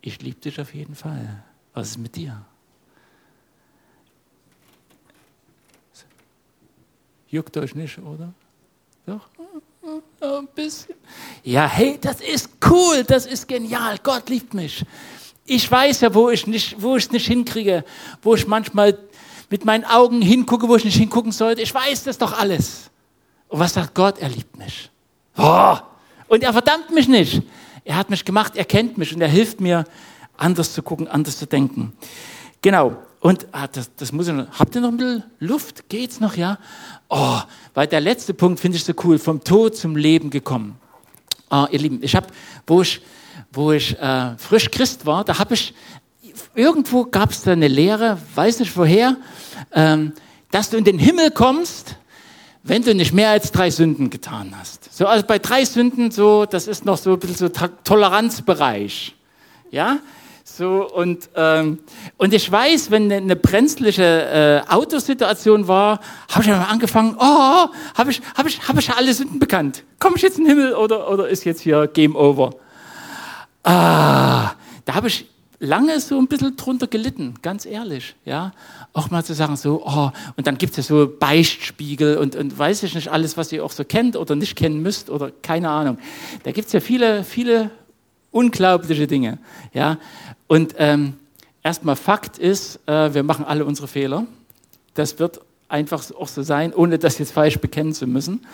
[0.00, 1.42] Ich liebe dich auf jeden Fall.
[1.74, 2.46] Was ist mit dir?
[7.30, 8.32] Juckt euch nicht, oder?
[9.06, 9.28] Doch?
[10.20, 10.96] Ein bisschen.
[11.44, 13.96] Ja, hey, das ist cool, das ist genial.
[14.02, 14.84] Gott liebt mich.
[15.46, 17.84] Ich weiß ja, wo ich nicht, wo ich es nicht hinkriege,
[18.22, 18.98] wo ich manchmal
[19.48, 21.62] mit meinen Augen hingucke, wo ich nicht hingucken sollte.
[21.62, 22.90] Ich weiß das doch alles.
[23.48, 24.18] Und was sagt Gott?
[24.18, 24.90] Er liebt mich.
[25.36, 25.76] Oh,
[26.28, 27.42] und er verdammt mich nicht.
[27.84, 29.84] Er hat mich gemacht, er kennt mich und er hilft mir,
[30.36, 31.92] anders zu gucken, anders zu denken.
[32.60, 32.96] Genau.
[33.20, 34.50] Und ah, das, das muss ich noch.
[34.58, 35.88] Habt ihr noch ein bisschen Luft?
[35.90, 36.58] Geht's noch, ja?
[37.08, 37.38] Oh,
[37.74, 39.18] weil der letzte Punkt finde ich so cool.
[39.18, 40.76] Vom Tod zum Leben gekommen.
[41.50, 42.28] Oh, ihr Lieben, ich habe,
[42.66, 43.02] wo ich,
[43.52, 45.74] wo ich äh, frisch Christ war, da habe ich
[46.54, 49.16] irgendwo gab es da eine Lehre, weiß nicht woher,
[49.72, 50.12] ähm,
[50.50, 51.96] dass du in den Himmel kommst,
[52.62, 54.94] wenn du nicht mehr als drei Sünden getan hast.
[54.94, 59.14] So, also bei drei Sünden, so, das ist noch so ein bisschen so Toleranzbereich.
[59.70, 59.98] Ja?
[60.56, 61.78] So, und, ähm,
[62.16, 67.68] und ich weiß, wenn eine, eine brenzliche äh, Autosituation war, habe ich einmal angefangen, oh,
[67.94, 69.84] habe ich, hab ich, hab ich alle Sünden bekannt.
[70.00, 72.50] Komme ich jetzt in den Himmel oder, oder ist jetzt hier Game Over?
[73.62, 74.52] Ah,
[74.84, 75.26] da habe ich
[75.60, 78.50] lange so ein bisschen drunter gelitten, ganz ehrlich, ja.
[78.92, 82.58] Auch mal zu sagen so, oh, und dann gibt es ja so Beichtspiegel und, und
[82.58, 85.70] weiß ich nicht alles, was ihr auch so kennt oder nicht kennen müsst oder keine
[85.70, 85.98] Ahnung.
[86.42, 87.70] Da gibt es ja viele, viele
[88.30, 89.38] unglaubliche Dinge,
[89.72, 89.98] ja.
[90.46, 91.14] Und ähm,
[91.62, 94.26] erstmal Fakt ist, äh, wir machen alle unsere Fehler.
[94.94, 98.44] Das wird einfach auch so sein, ohne das jetzt falsch bekennen zu müssen.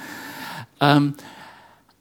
[0.81, 1.14] Ähm,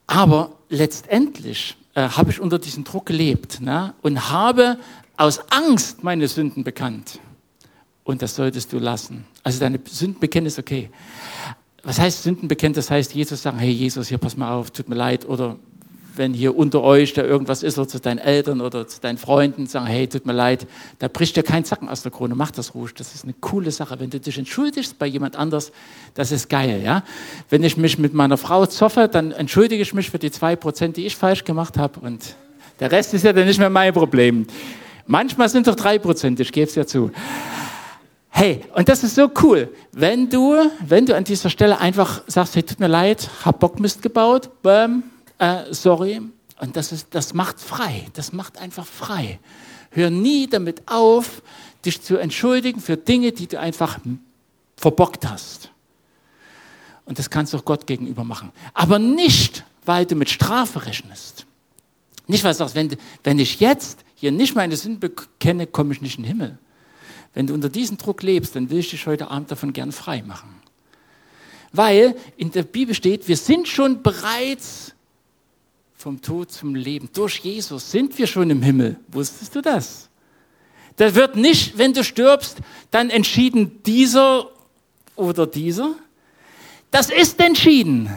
[0.08, 3.94] aber letztendlich äh, habe ich unter diesem Druck gelebt ne?
[4.02, 4.78] und habe
[5.18, 7.20] aus Angst meine Sünden bekannt.
[8.04, 9.26] Und das solltest du lassen.
[9.44, 10.90] Also deine Sünden bekennen ist okay.
[11.84, 12.76] Was heißt Sünden bekennen?
[12.76, 15.26] Das heißt, Jesus sagen, hey Jesus, hier pass mal auf, tut mir leid.
[15.28, 15.56] Oder
[16.18, 19.68] wenn hier unter euch da irgendwas ist oder zu deinen Eltern oder zu deinen Freunden
[19.68, 20.68] sagen, hey, tut mir leid,
[21.00, 22.94] da bricht dir kein Zacken aus der Krone, mach das ruhig.
[22.94, 24.00] Das ist eine coole Sache.
[24.00, 25.72] Wenn du dich entschuldigst bei jemand anders,
[26.14, 27.04] das ist geil, ja.
[27.50, 30.98] Wenn ich mich mit meiner Frau zoffe, dann entschuldige ich mich für die zwei Prozent,
[30.98, 32.36] die ich falsch gemacht habe und
[32.80, 34.46] der Rest ist ja dann nicht mehr mein Problem.
[35.08, 37.12] Manchmal sind doch drei Prozent, ich gebe es ja zu.
[38.30, 40.56] Hey, und das ist so cool, wenn du,
[40.86, 45.04] wenn du an dieser Stelle einfach sagst, hey, tut mir leid, hab Bockmist gebaut, bäm,
[45.40, 46.22] äh, sorry.
[46.60, 48.08] Und das, ist, das macht frei.
[48.14, 49.40] Das macht einfach frei.
[49.92, 51.42] Hör nie damit auf,
[51.86, 54.00] dich zu entschuldigen für Dinge, die du einfach
[54.78, 55.72] verbockt hast.
[57.06, 58.52] Und das kannst du auch Gott gegenüber machen.
[58.74, 61.46] Aber nicht, weil du mit Strafe rechnest.
[62.28, 66.02] Nicht, weil du sagst, wenn, wenn ich jetzt hier nicht meine Sünde bekenne, komme ich
[66.02, 66.58] nicht in den Himmel.
[67.34, 70.24] Wenn du unter diesem Druck lebst, dann will ich dich heute Abend davon gern frei
[70.24, 70.50] machen.
[71.72, 74.95] Weil in der Bibel steht, wir sind schon bereits
[76.06, 77.10] vom Tod zum Leben.
[77.14, 78.96] Durch Jesus sind wir schon im Himmel.
[79.08, 80.08] Wusstest du das?
[80.98, 82.60] Da wird nicht, wenn du stirbst,
[82.92, 84.52] dann entschieden dieser
[85.16, 85.96] oder dieser.
[86.92, 88.12] Das ist entschieden.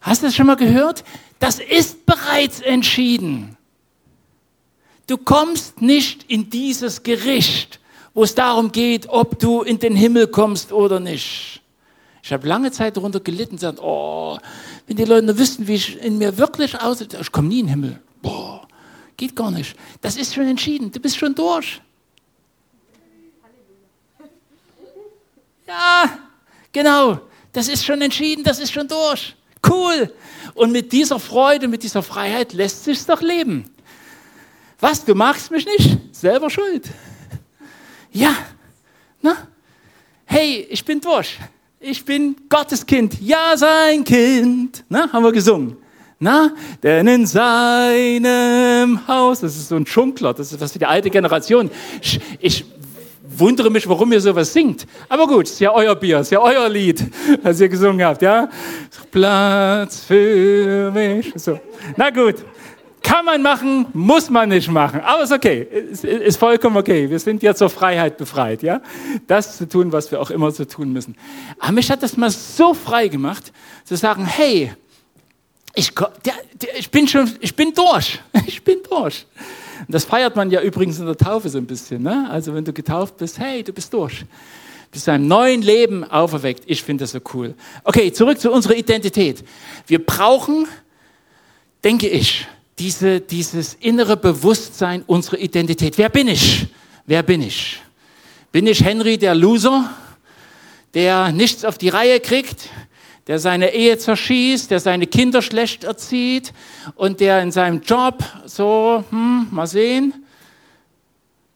[0.00, 1.04] Hast du das schon mal gehört?
[1.40, 3.58] Das ist bereits entschieden.
[5.06, 7.80] Du kommst nicht in dieses Gericht,
[8.14, 11.60] wo es darum geht, ob du in den Himmel kommst oder nicht.
[12.28, 14.36] Ich habe lange Zeit darunter gelitten und gesagt, oh,
[14.86, 17.66] wenn die Leute nur wüssten, wie ich in mir wirklich aussehe, ich komme nie in
[17.68, 18.02] den Himmel.
[18.20, 18.68] Boah,
[19.16, 19.74] geht gar nicht.
[20.02, 20.92] Das ist schon entschieden.
[20.92, 21.80] Du bist schon durch.
[25.66, 26.18] Ja,
[26.70, 27.18] genau.
[27.50, 29.34] Das ist schon entschieden, das ist schon durch.
[29.66, 30.12] Cool.
[30.52, 33.70] Und mit dieser Freude, mit dieser Freiheit lässt sich's doch leben.
[34.80, 36.14] Was, du magst mich nicht?
[36.14, 36.90] Selber schuld.
[38.12, 38.36] Ja.
[39.22, 39.48] Na?
[40.26, 41.38] Hey, ich bin durch
[41.80, 44.84] ich bin Gottes Kind, ja sein Kind.
[44.88, 45.76] Na, haben wir gesungen.
[46.18, 46.50] Na,
[46.82, 51.10] denn in seinem Haus, das ist so ein Schunkler, das ist was für die alte
[51.10, 51.70] Generation.
[52.02, 52.64] Ich, ich
[53.22, 54.86] wundere mich, warum ihr sowas singt.
[55.08, 57.04] Aber gut, ist ja euer Bier, ist ja euer Lied,
[57.42, 58.48] was ihr gesungen habt, ja?
[59.12, 61.32] Platz für mich.
[61.36, 61.60] So.
[61.96, 62.36] Na gut.
[63.08, 65.00] Kann man machen, muss man nicht machen.
[65.00, 65.62] Aber ist okay.
[65.62, 67.08] Ist, ist vollkommen okay.
[67.08, 68.82] Wir sind ja zur Freiheit befreit, ja?
[69.26, 71.16] Das zu tun, was wir auch immer so tun müssen.
[71.58, 73.50] Aber mich hat das mal so frei gemacht,
[73.84, 74.72] zu sagen, hey,
[75.74, 78.20] ich, der, der, ich bin schon, ich bin durch.
[78.46, 79.24] Ich bin durch.
[79.86, 82.02] Und das feiert man ja übrigens in der Taufe so ein bisschen.
[82.02, 82.28] Ne?
[82.30, 84.26] Also wenn du getauft bist, hey, du bist durch.
[84.90, 86.64] Bist zu einem neuen Leben auferweckt.
[86.66, 87.54] Ich finde das so cool.
[87.84, 89.42] Okay, zurück zu unserer Identität.
[89.86, 90.66] Wir brauchen,
[91.82, 92.46] denke ich,
[92.78, 95.98] diese, dieses innere Bewusstsein unserer Identität.
[95.98, 96.68] Wer bin ich?
[97.06, 97.80] Wer bin ich?
[98.52, 99.90] Bin ich Henry der Loser,
[100.94, 102.70] der nichts auf die Reihe kriegt,
[103.26, 106.52] der seine Ehe zerschießt, der seine Kinder schlecht erzieht
[106.94, 110.24] und der in seinem Job so, hm, mal sehen?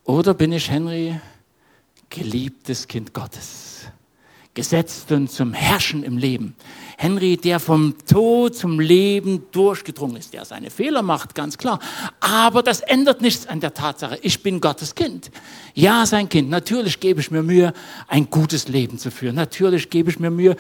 [0.05, 1.19] Oder bin ich Henry,
[2.11, 3.87] geliebtes Kind Gottes,
[4.53, 6.55] gesetzt und zum Herrschen im Leben?
[7.03, 11.81] Henry, der vom Tod zum Leben durchgedrungen ist, der seine Fehler macht, ganz klar.
[12.21, 15.33] Aber das ändert nichts an der Tatsache, ich bin Gottes Kind.
[15.75, 16.49] Ja, sein Kind.
[16.49, 17.73] Natürlich gebe ich mir Mühe,
[18.07, 19.35] ein gutes Leben zu führen.
[19.35, 20.55] Natürlich gebe ich mir Mühe,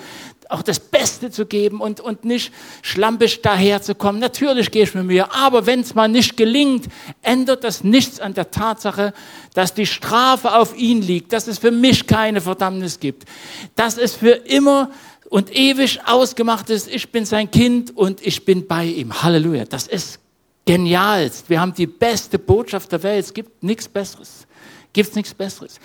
[0.48, 4.20] auch das Beste zu geben und, und nicht schlampig daherzukommen.
[4.20, 5.32] Natürlich gebe ich mir Mühe.
[5.32, 6.86] Aber wenn es mal nicht gelingt,
[7.22, 9.14] ändert das nichts an der Tatsache,
[9.54, 13.28] dass die Strafe auf ihn liegt, dass es für mich keine Verdammnis gibt,
[13.76, 14.90] dass es für immer
[15.32, 19.22] und ewig ausgemacht ist, ich bin sein Kind und ich bin bei ihm.
[19.22, 19.64] Halleluja.
[19.64, 20.20] Das ist
[20.66, 21.30] genial.
[21.48, 23.24] Wir haben die beste Botschaft der Welt.
[23.24, 24.46] Es gibt nichts Besseres.
[24.92, 25.80] Gibt nichts Besseres.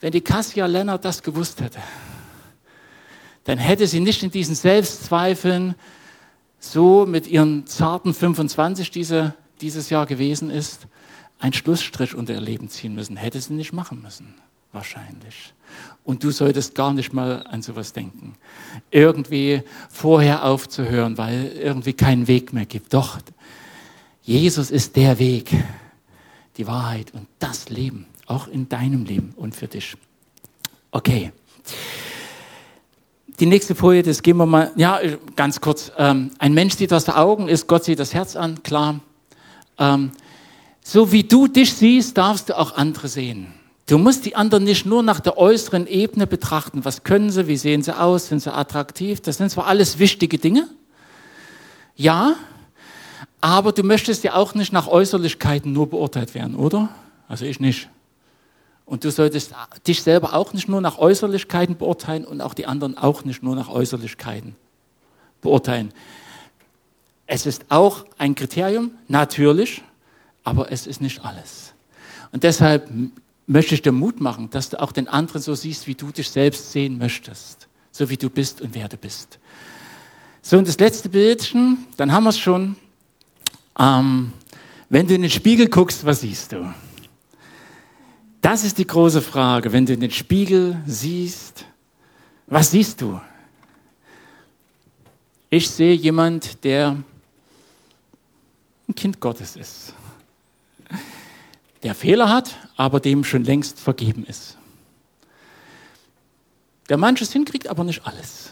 [0.00, 1.80] Wenn die Cassia Lennart das gewusst hätte,
[3.42, 5.74] dann hätte sie nicht in diesen Selbstzweifeln
[6.60, 10.86] so mit ihren zarten 25, die sie dieses Jahr gewesen ist,
[11.40, 13.16] einen Schlussstrich unter ihr Leben ziehen müssen.
[13.16, 14.36] Hätte sie nicht machen müssen,
[14.74, 15.54] wahrscheinlich.
[16.04, 18.34] Und du solltest gar nicht mal an sowas denken.
[18.90, 22.92] Irgendwie vorher aufzuhören, weil irgendwie keinen Weg mehr gibt.
[22.92, 23.18] Doch,
[24.22, 25.50] Jesus ist der Weg,
[26.56, 29.96] die Wahrheit und das Leben, auch in deinem Leben und für dich.
[30.90, 31.32] Okay.
[33.40, 35.00] Die nächste Folie, das gehen wir mal, ja,
[35.34, 35.90] ganz kurz.
[35.98, 39.00] Ähm, ein Mensch sieht aus den Augen, ist Gott sieht das Herz an, klar.
[39.78, 40.12] Ähm,
[40.82, 43.48] so wie du dich siehst, darfst du auch andere sehen.
[43.86, 46.84] Du musst die anderen nicht nur nach der äußeren Ebene betrachten.
[46.84, 47.46] Was können sie?
[47.48, 48.28] Wie sehen sie aus?
[48.28, 49.20] Sind sie attraktiv?
[49.20, 50.68] Das sind zwar alles wichtige Dinge.
[51.96, 52.36] Ja.
[53.42, 56.88] Aber du möchtest ja auch nicht nach Äußerlichkeiten nur beurteilt werden, oder?
[57.28, 57.90] Also ich nicht.
[58.86, 59.54] Und du solltest
[59.86, 63.54] dich selber auch nicht nur nach Äußerlichkeiten beurteilen und auch die anderen auch nicht nur
[63.54, 64.56] nach Äußerlichkeiten
[65.42, 65.92] beurteilen.
[67.26, 69.82] Es ist auch ein Kriterium, natürlich,
[70.42, 71.74] aber es ist nicht alles.
[72.32, 72.90] Und deshalb
[73.46, 76.30] möchte ich dir Mut machen, dass du auch den anderen so siehst, wie du dich
[76.30, 77.68] selbst sehen möchtest.
[77.92, 79.38] So wie du bist und wer du bist.
[80.42, 82.76] So, und das letzte Bildchen, dann haben wir es schon.
[83.78, 84.32] Ähm,
[84.88, 86.72] wenn du in den Spiegel guckst, was siehst du?
[88.40, 89.72] Das ist die große Frage.
[89.72, 91.64] Wenn du in den Spiegel siehst,
[92.46, 93.20] was siehst du?
[95.48, 96.96] Ich sehe jemand, der
[98.88, 99.94] ein Kind Gottes ist
[101.84, 104.56] der Fehler hat, aber dem schon längst vergeben ist.
[106.88, 108.50] Der manches hinkriegt, aber nicht alles.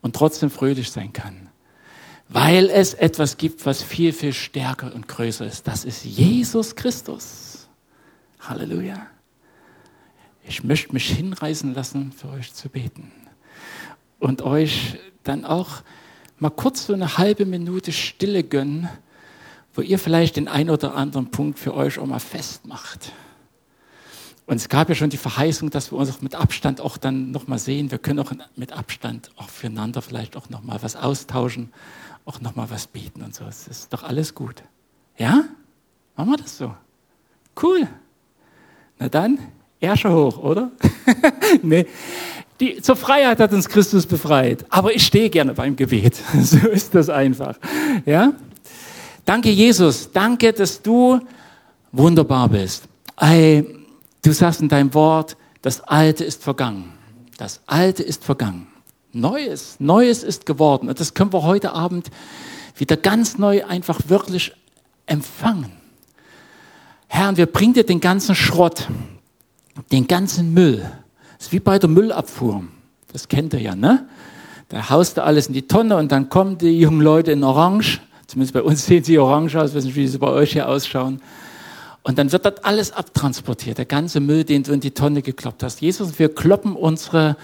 [0.00, 1.48] Und trotzdem fröhlich sein kann.
[2.28, 5.66] Weil es etwas gibt, was viel, viel stärker und größer ist.
[5.66, 7.68] Das ist Jesus Christus.
[8.40, 9.06] Halleluja.
[10.46, 13.12] Ich möchte mich hinreißen lassen, für euch zu beten.
[14.18, 15.82] Und euch dann auch
[16.38, 18.88] mal kurz so eine halbe Minute Stille gönnen
[19.74, 23.12] wo ihr vielleicht den ein oder anderen Punkt für euch auch mal festmacht.
[24.46, 27.30] Und es gab ja schon die Verheißung, dass wir uns auch mit Abstand auch dann
[27.30, 27.90] nochmal sehen.
[27.90, 31.72] Wir können auch mit Abstand auch füreinander vielleicht auch nochmal was austauschen,
[32.26, 33.44] auch nochmal was beten und so.
[33.44, 34.62] Es ist doch alles gut.
[35.16, 35.44] Ja?
[36.16, 36.74] Machen wir das so?
[37.60, 37.88] Cool.
[38.98, 39.38] Na dann,
[39.80, 40.70] Ärsche hoch, oder?
[41.62, 41.86] nee.
[42.60, 44.64] Die, zur Freiheit hat uns Christus befreit.
[44.68, 46.16] Aber ich stehe gerne beim Gebet.
[46.40, 47.58] so ist das einfach.
[48.04, 48.34] Ja?
[49.24, 50.10] Danke, Jesus.
[50.12, 51.20] Danke, dass du
[51.92, 52.84] wunderbar bist.
[53.18, 53.66] Ey,
[54.22, 56.92] du sagst in deinem Wort, das Alte ist vergangen.
[57.38, 58.66] Das Alte ist vergangen.
[59.12, 60.88] Neues, Neues ist geworden.
[60.88, 62.10] Und das können wir heute Abend
[62.76, 64.52] wieder ganz neu einfach wirklich
[65.06, 65.72] empfangen.
[67.06, 68.88] Herr, wir bringen dir den ganzen Schrott,
[69.92, 70.80] den ganzen Müll.
[71.38, 72.64] Das ist wie bei der Müllabfuhr.
[73.12, 74.06] Das kennt ihr ja, ne?
[74.68, 78.00] Da haust du alles in die Tonne und dann kommen die jungen Leute in Orange
[78.34, 81.22] Zumindest bei uns sehen sie orange aus, weiß nicht, wie sie bei euch hier ausschauen.
[82.02, 85.62] Und dann wird dort alles abtransportiert, der ganze Müll, den du in die Tonne gekloppt
[85.62, 85.80] hast.
[85.80, 87.36] Jesus, wir kloppen unsere,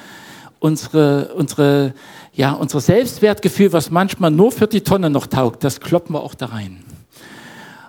[0.59, 1.95] unsere, unsere,
[2.35, 6.35] ja, unser Selbstwertgefühl, was manchmal nur für die Tonne noch taugt, das kloppen wir auch
[6.35, 6.83] da rein.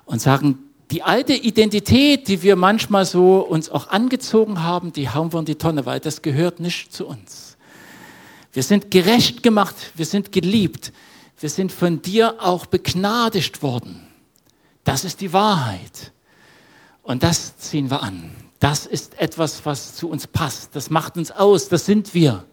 [0.05, 0.59] Und sagen,
[0.91, 5.45] die alte Identität, die wir manchmal so uns auch angezogen haben, die hauen wir in
[5.45, 7.57] die Tonne, weil das gehört nicht zu uns.
[8.53, 10.93] Wir sind gerecht gemacht, wir sind geliebt,
[11.41, 14.07] wir sind von dir auch begnadigt worden.
[14.83, 16.11] Das ist die Wahrheit.
[17.03, 18.31] Und das ziehen wir an.
[18.59, 20.75] Das ist etwas, was zu uns passt.
[20.75, 21.67] Das macht uns aus.
[21.67, 22.45] Das sind wir.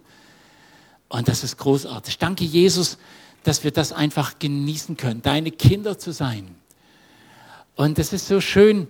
[1.08, 2.18] Und das ist großartig.
[2.18, 2.98] Danke, Jesus,
[3.42, 6.54] dass wir das einfach genießen können, deine Kinder zu sein.
[7.76, 8.88] Und es ist so schön.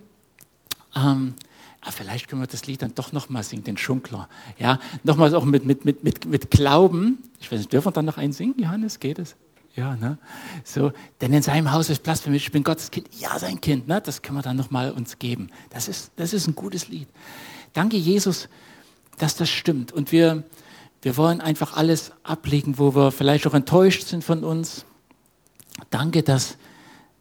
[0.96, 1.34] Ähm,
[1.80, 4.28] ah, vielleicht können wir das Lied dann doch nochmal singen, den Schunkler.
[4.58, 7.18] Ja, nochmal auch mit, mit, mit, mit, mit Glauben.
[7.40, 9.00] Ich weiß nicht, dürfen wir dann noch einen singen, Johannes?
[9.00, 9.36] Geht es?
[9.78, 10.18] Ja, ne?
[10.64, 12.46] So, denn in seinem Haus ist Platz für mich.
[12.46, 13.08] Ich bin Gottes Kind.
[13.20, 13.86] Ja, sein Kind.
[13.86, 14.00] Ne?
[14.00, 15.50] Das können wir dann nochmal uns geben.
[15.70, 17.06] Das ist, das ist ein gutes Lied.
[17.74, 18.48] Danke, Jesus,
[19.18, 19.92] dass das stimmt.
[19.92, 20.42] Und wir,
[21.00, 24.84] wir wollen einfach alles ablegen, wo wir vielleicht auch enttäuscht sind von uns.
[25.90, 26.56] Danke, dass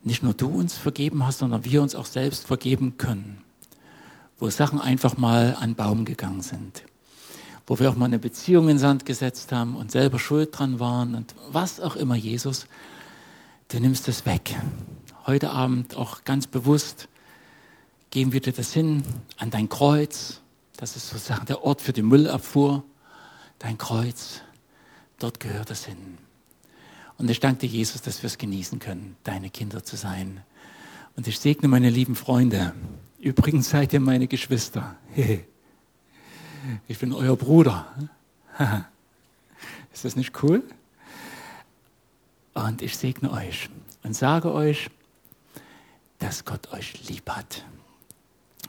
[0.02, 3.44] nicht nur du uns vergeben hast, sondern wir uns auch selbst vergeben können.
[4.40, 6.82] Wo Sachen einfach mal an Baum gegangen sind
[7.68, 11.16] wo wir auch mal eine Beziehung in Sand gesetzt haben und selber schuld dran waren
[11.16, 12.66] und was auch immer, Jesus,
[13.68, 14.56] du nimmst es weg.
[15.26, 17.10] Heute Abend auch ganz bewusst
[18.10, 19.04] geben wir dir das hin
[19.36, 20.40] an dein Kreuz.
[20.78, 22.84] Das ist sozusagen der Ort für die Müllabfuhr.
[23.60, 24.42] Dein Kreuz,
[25.20, 26.18] dort gehört es hin.
[27.18, 30.42] Und ich danke dir, Jesus, dass wir es genießen können, deine Kinder zu sein.
[31.18, 32.74] Und ich segne meine lieben Freunde.
[33.20, 34.96] Übrigens seid ihr meine Geschwister.
[36.88, 37.94] ich bin euer Bruder.
[39.94, 40.64] Ist das nicht cool?
[42.54, 43.70] Und ich segne euch
[44.04, 44.90] und sage euch,
[46.20, 47.66] dass Gott euch lieb hat.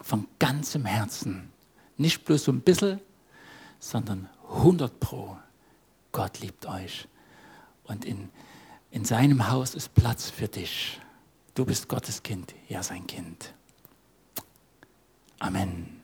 [0.03, 1.51] Von ganzem Herzen.
[1.97, 3.01] Nicht bloß so ein bisschen,
[3.81, 5.39] sondern 100 Pro.
[6.13, 7.09] Gott liebt euch.
[7.85, 8.29] Und in,
[8.91, 11.01] in seinem Haus ist Platz für dich.
[11.55, 13.53] Du bist Gottes Kind, ja sein Kind.
[15.39, 15.98] Amen.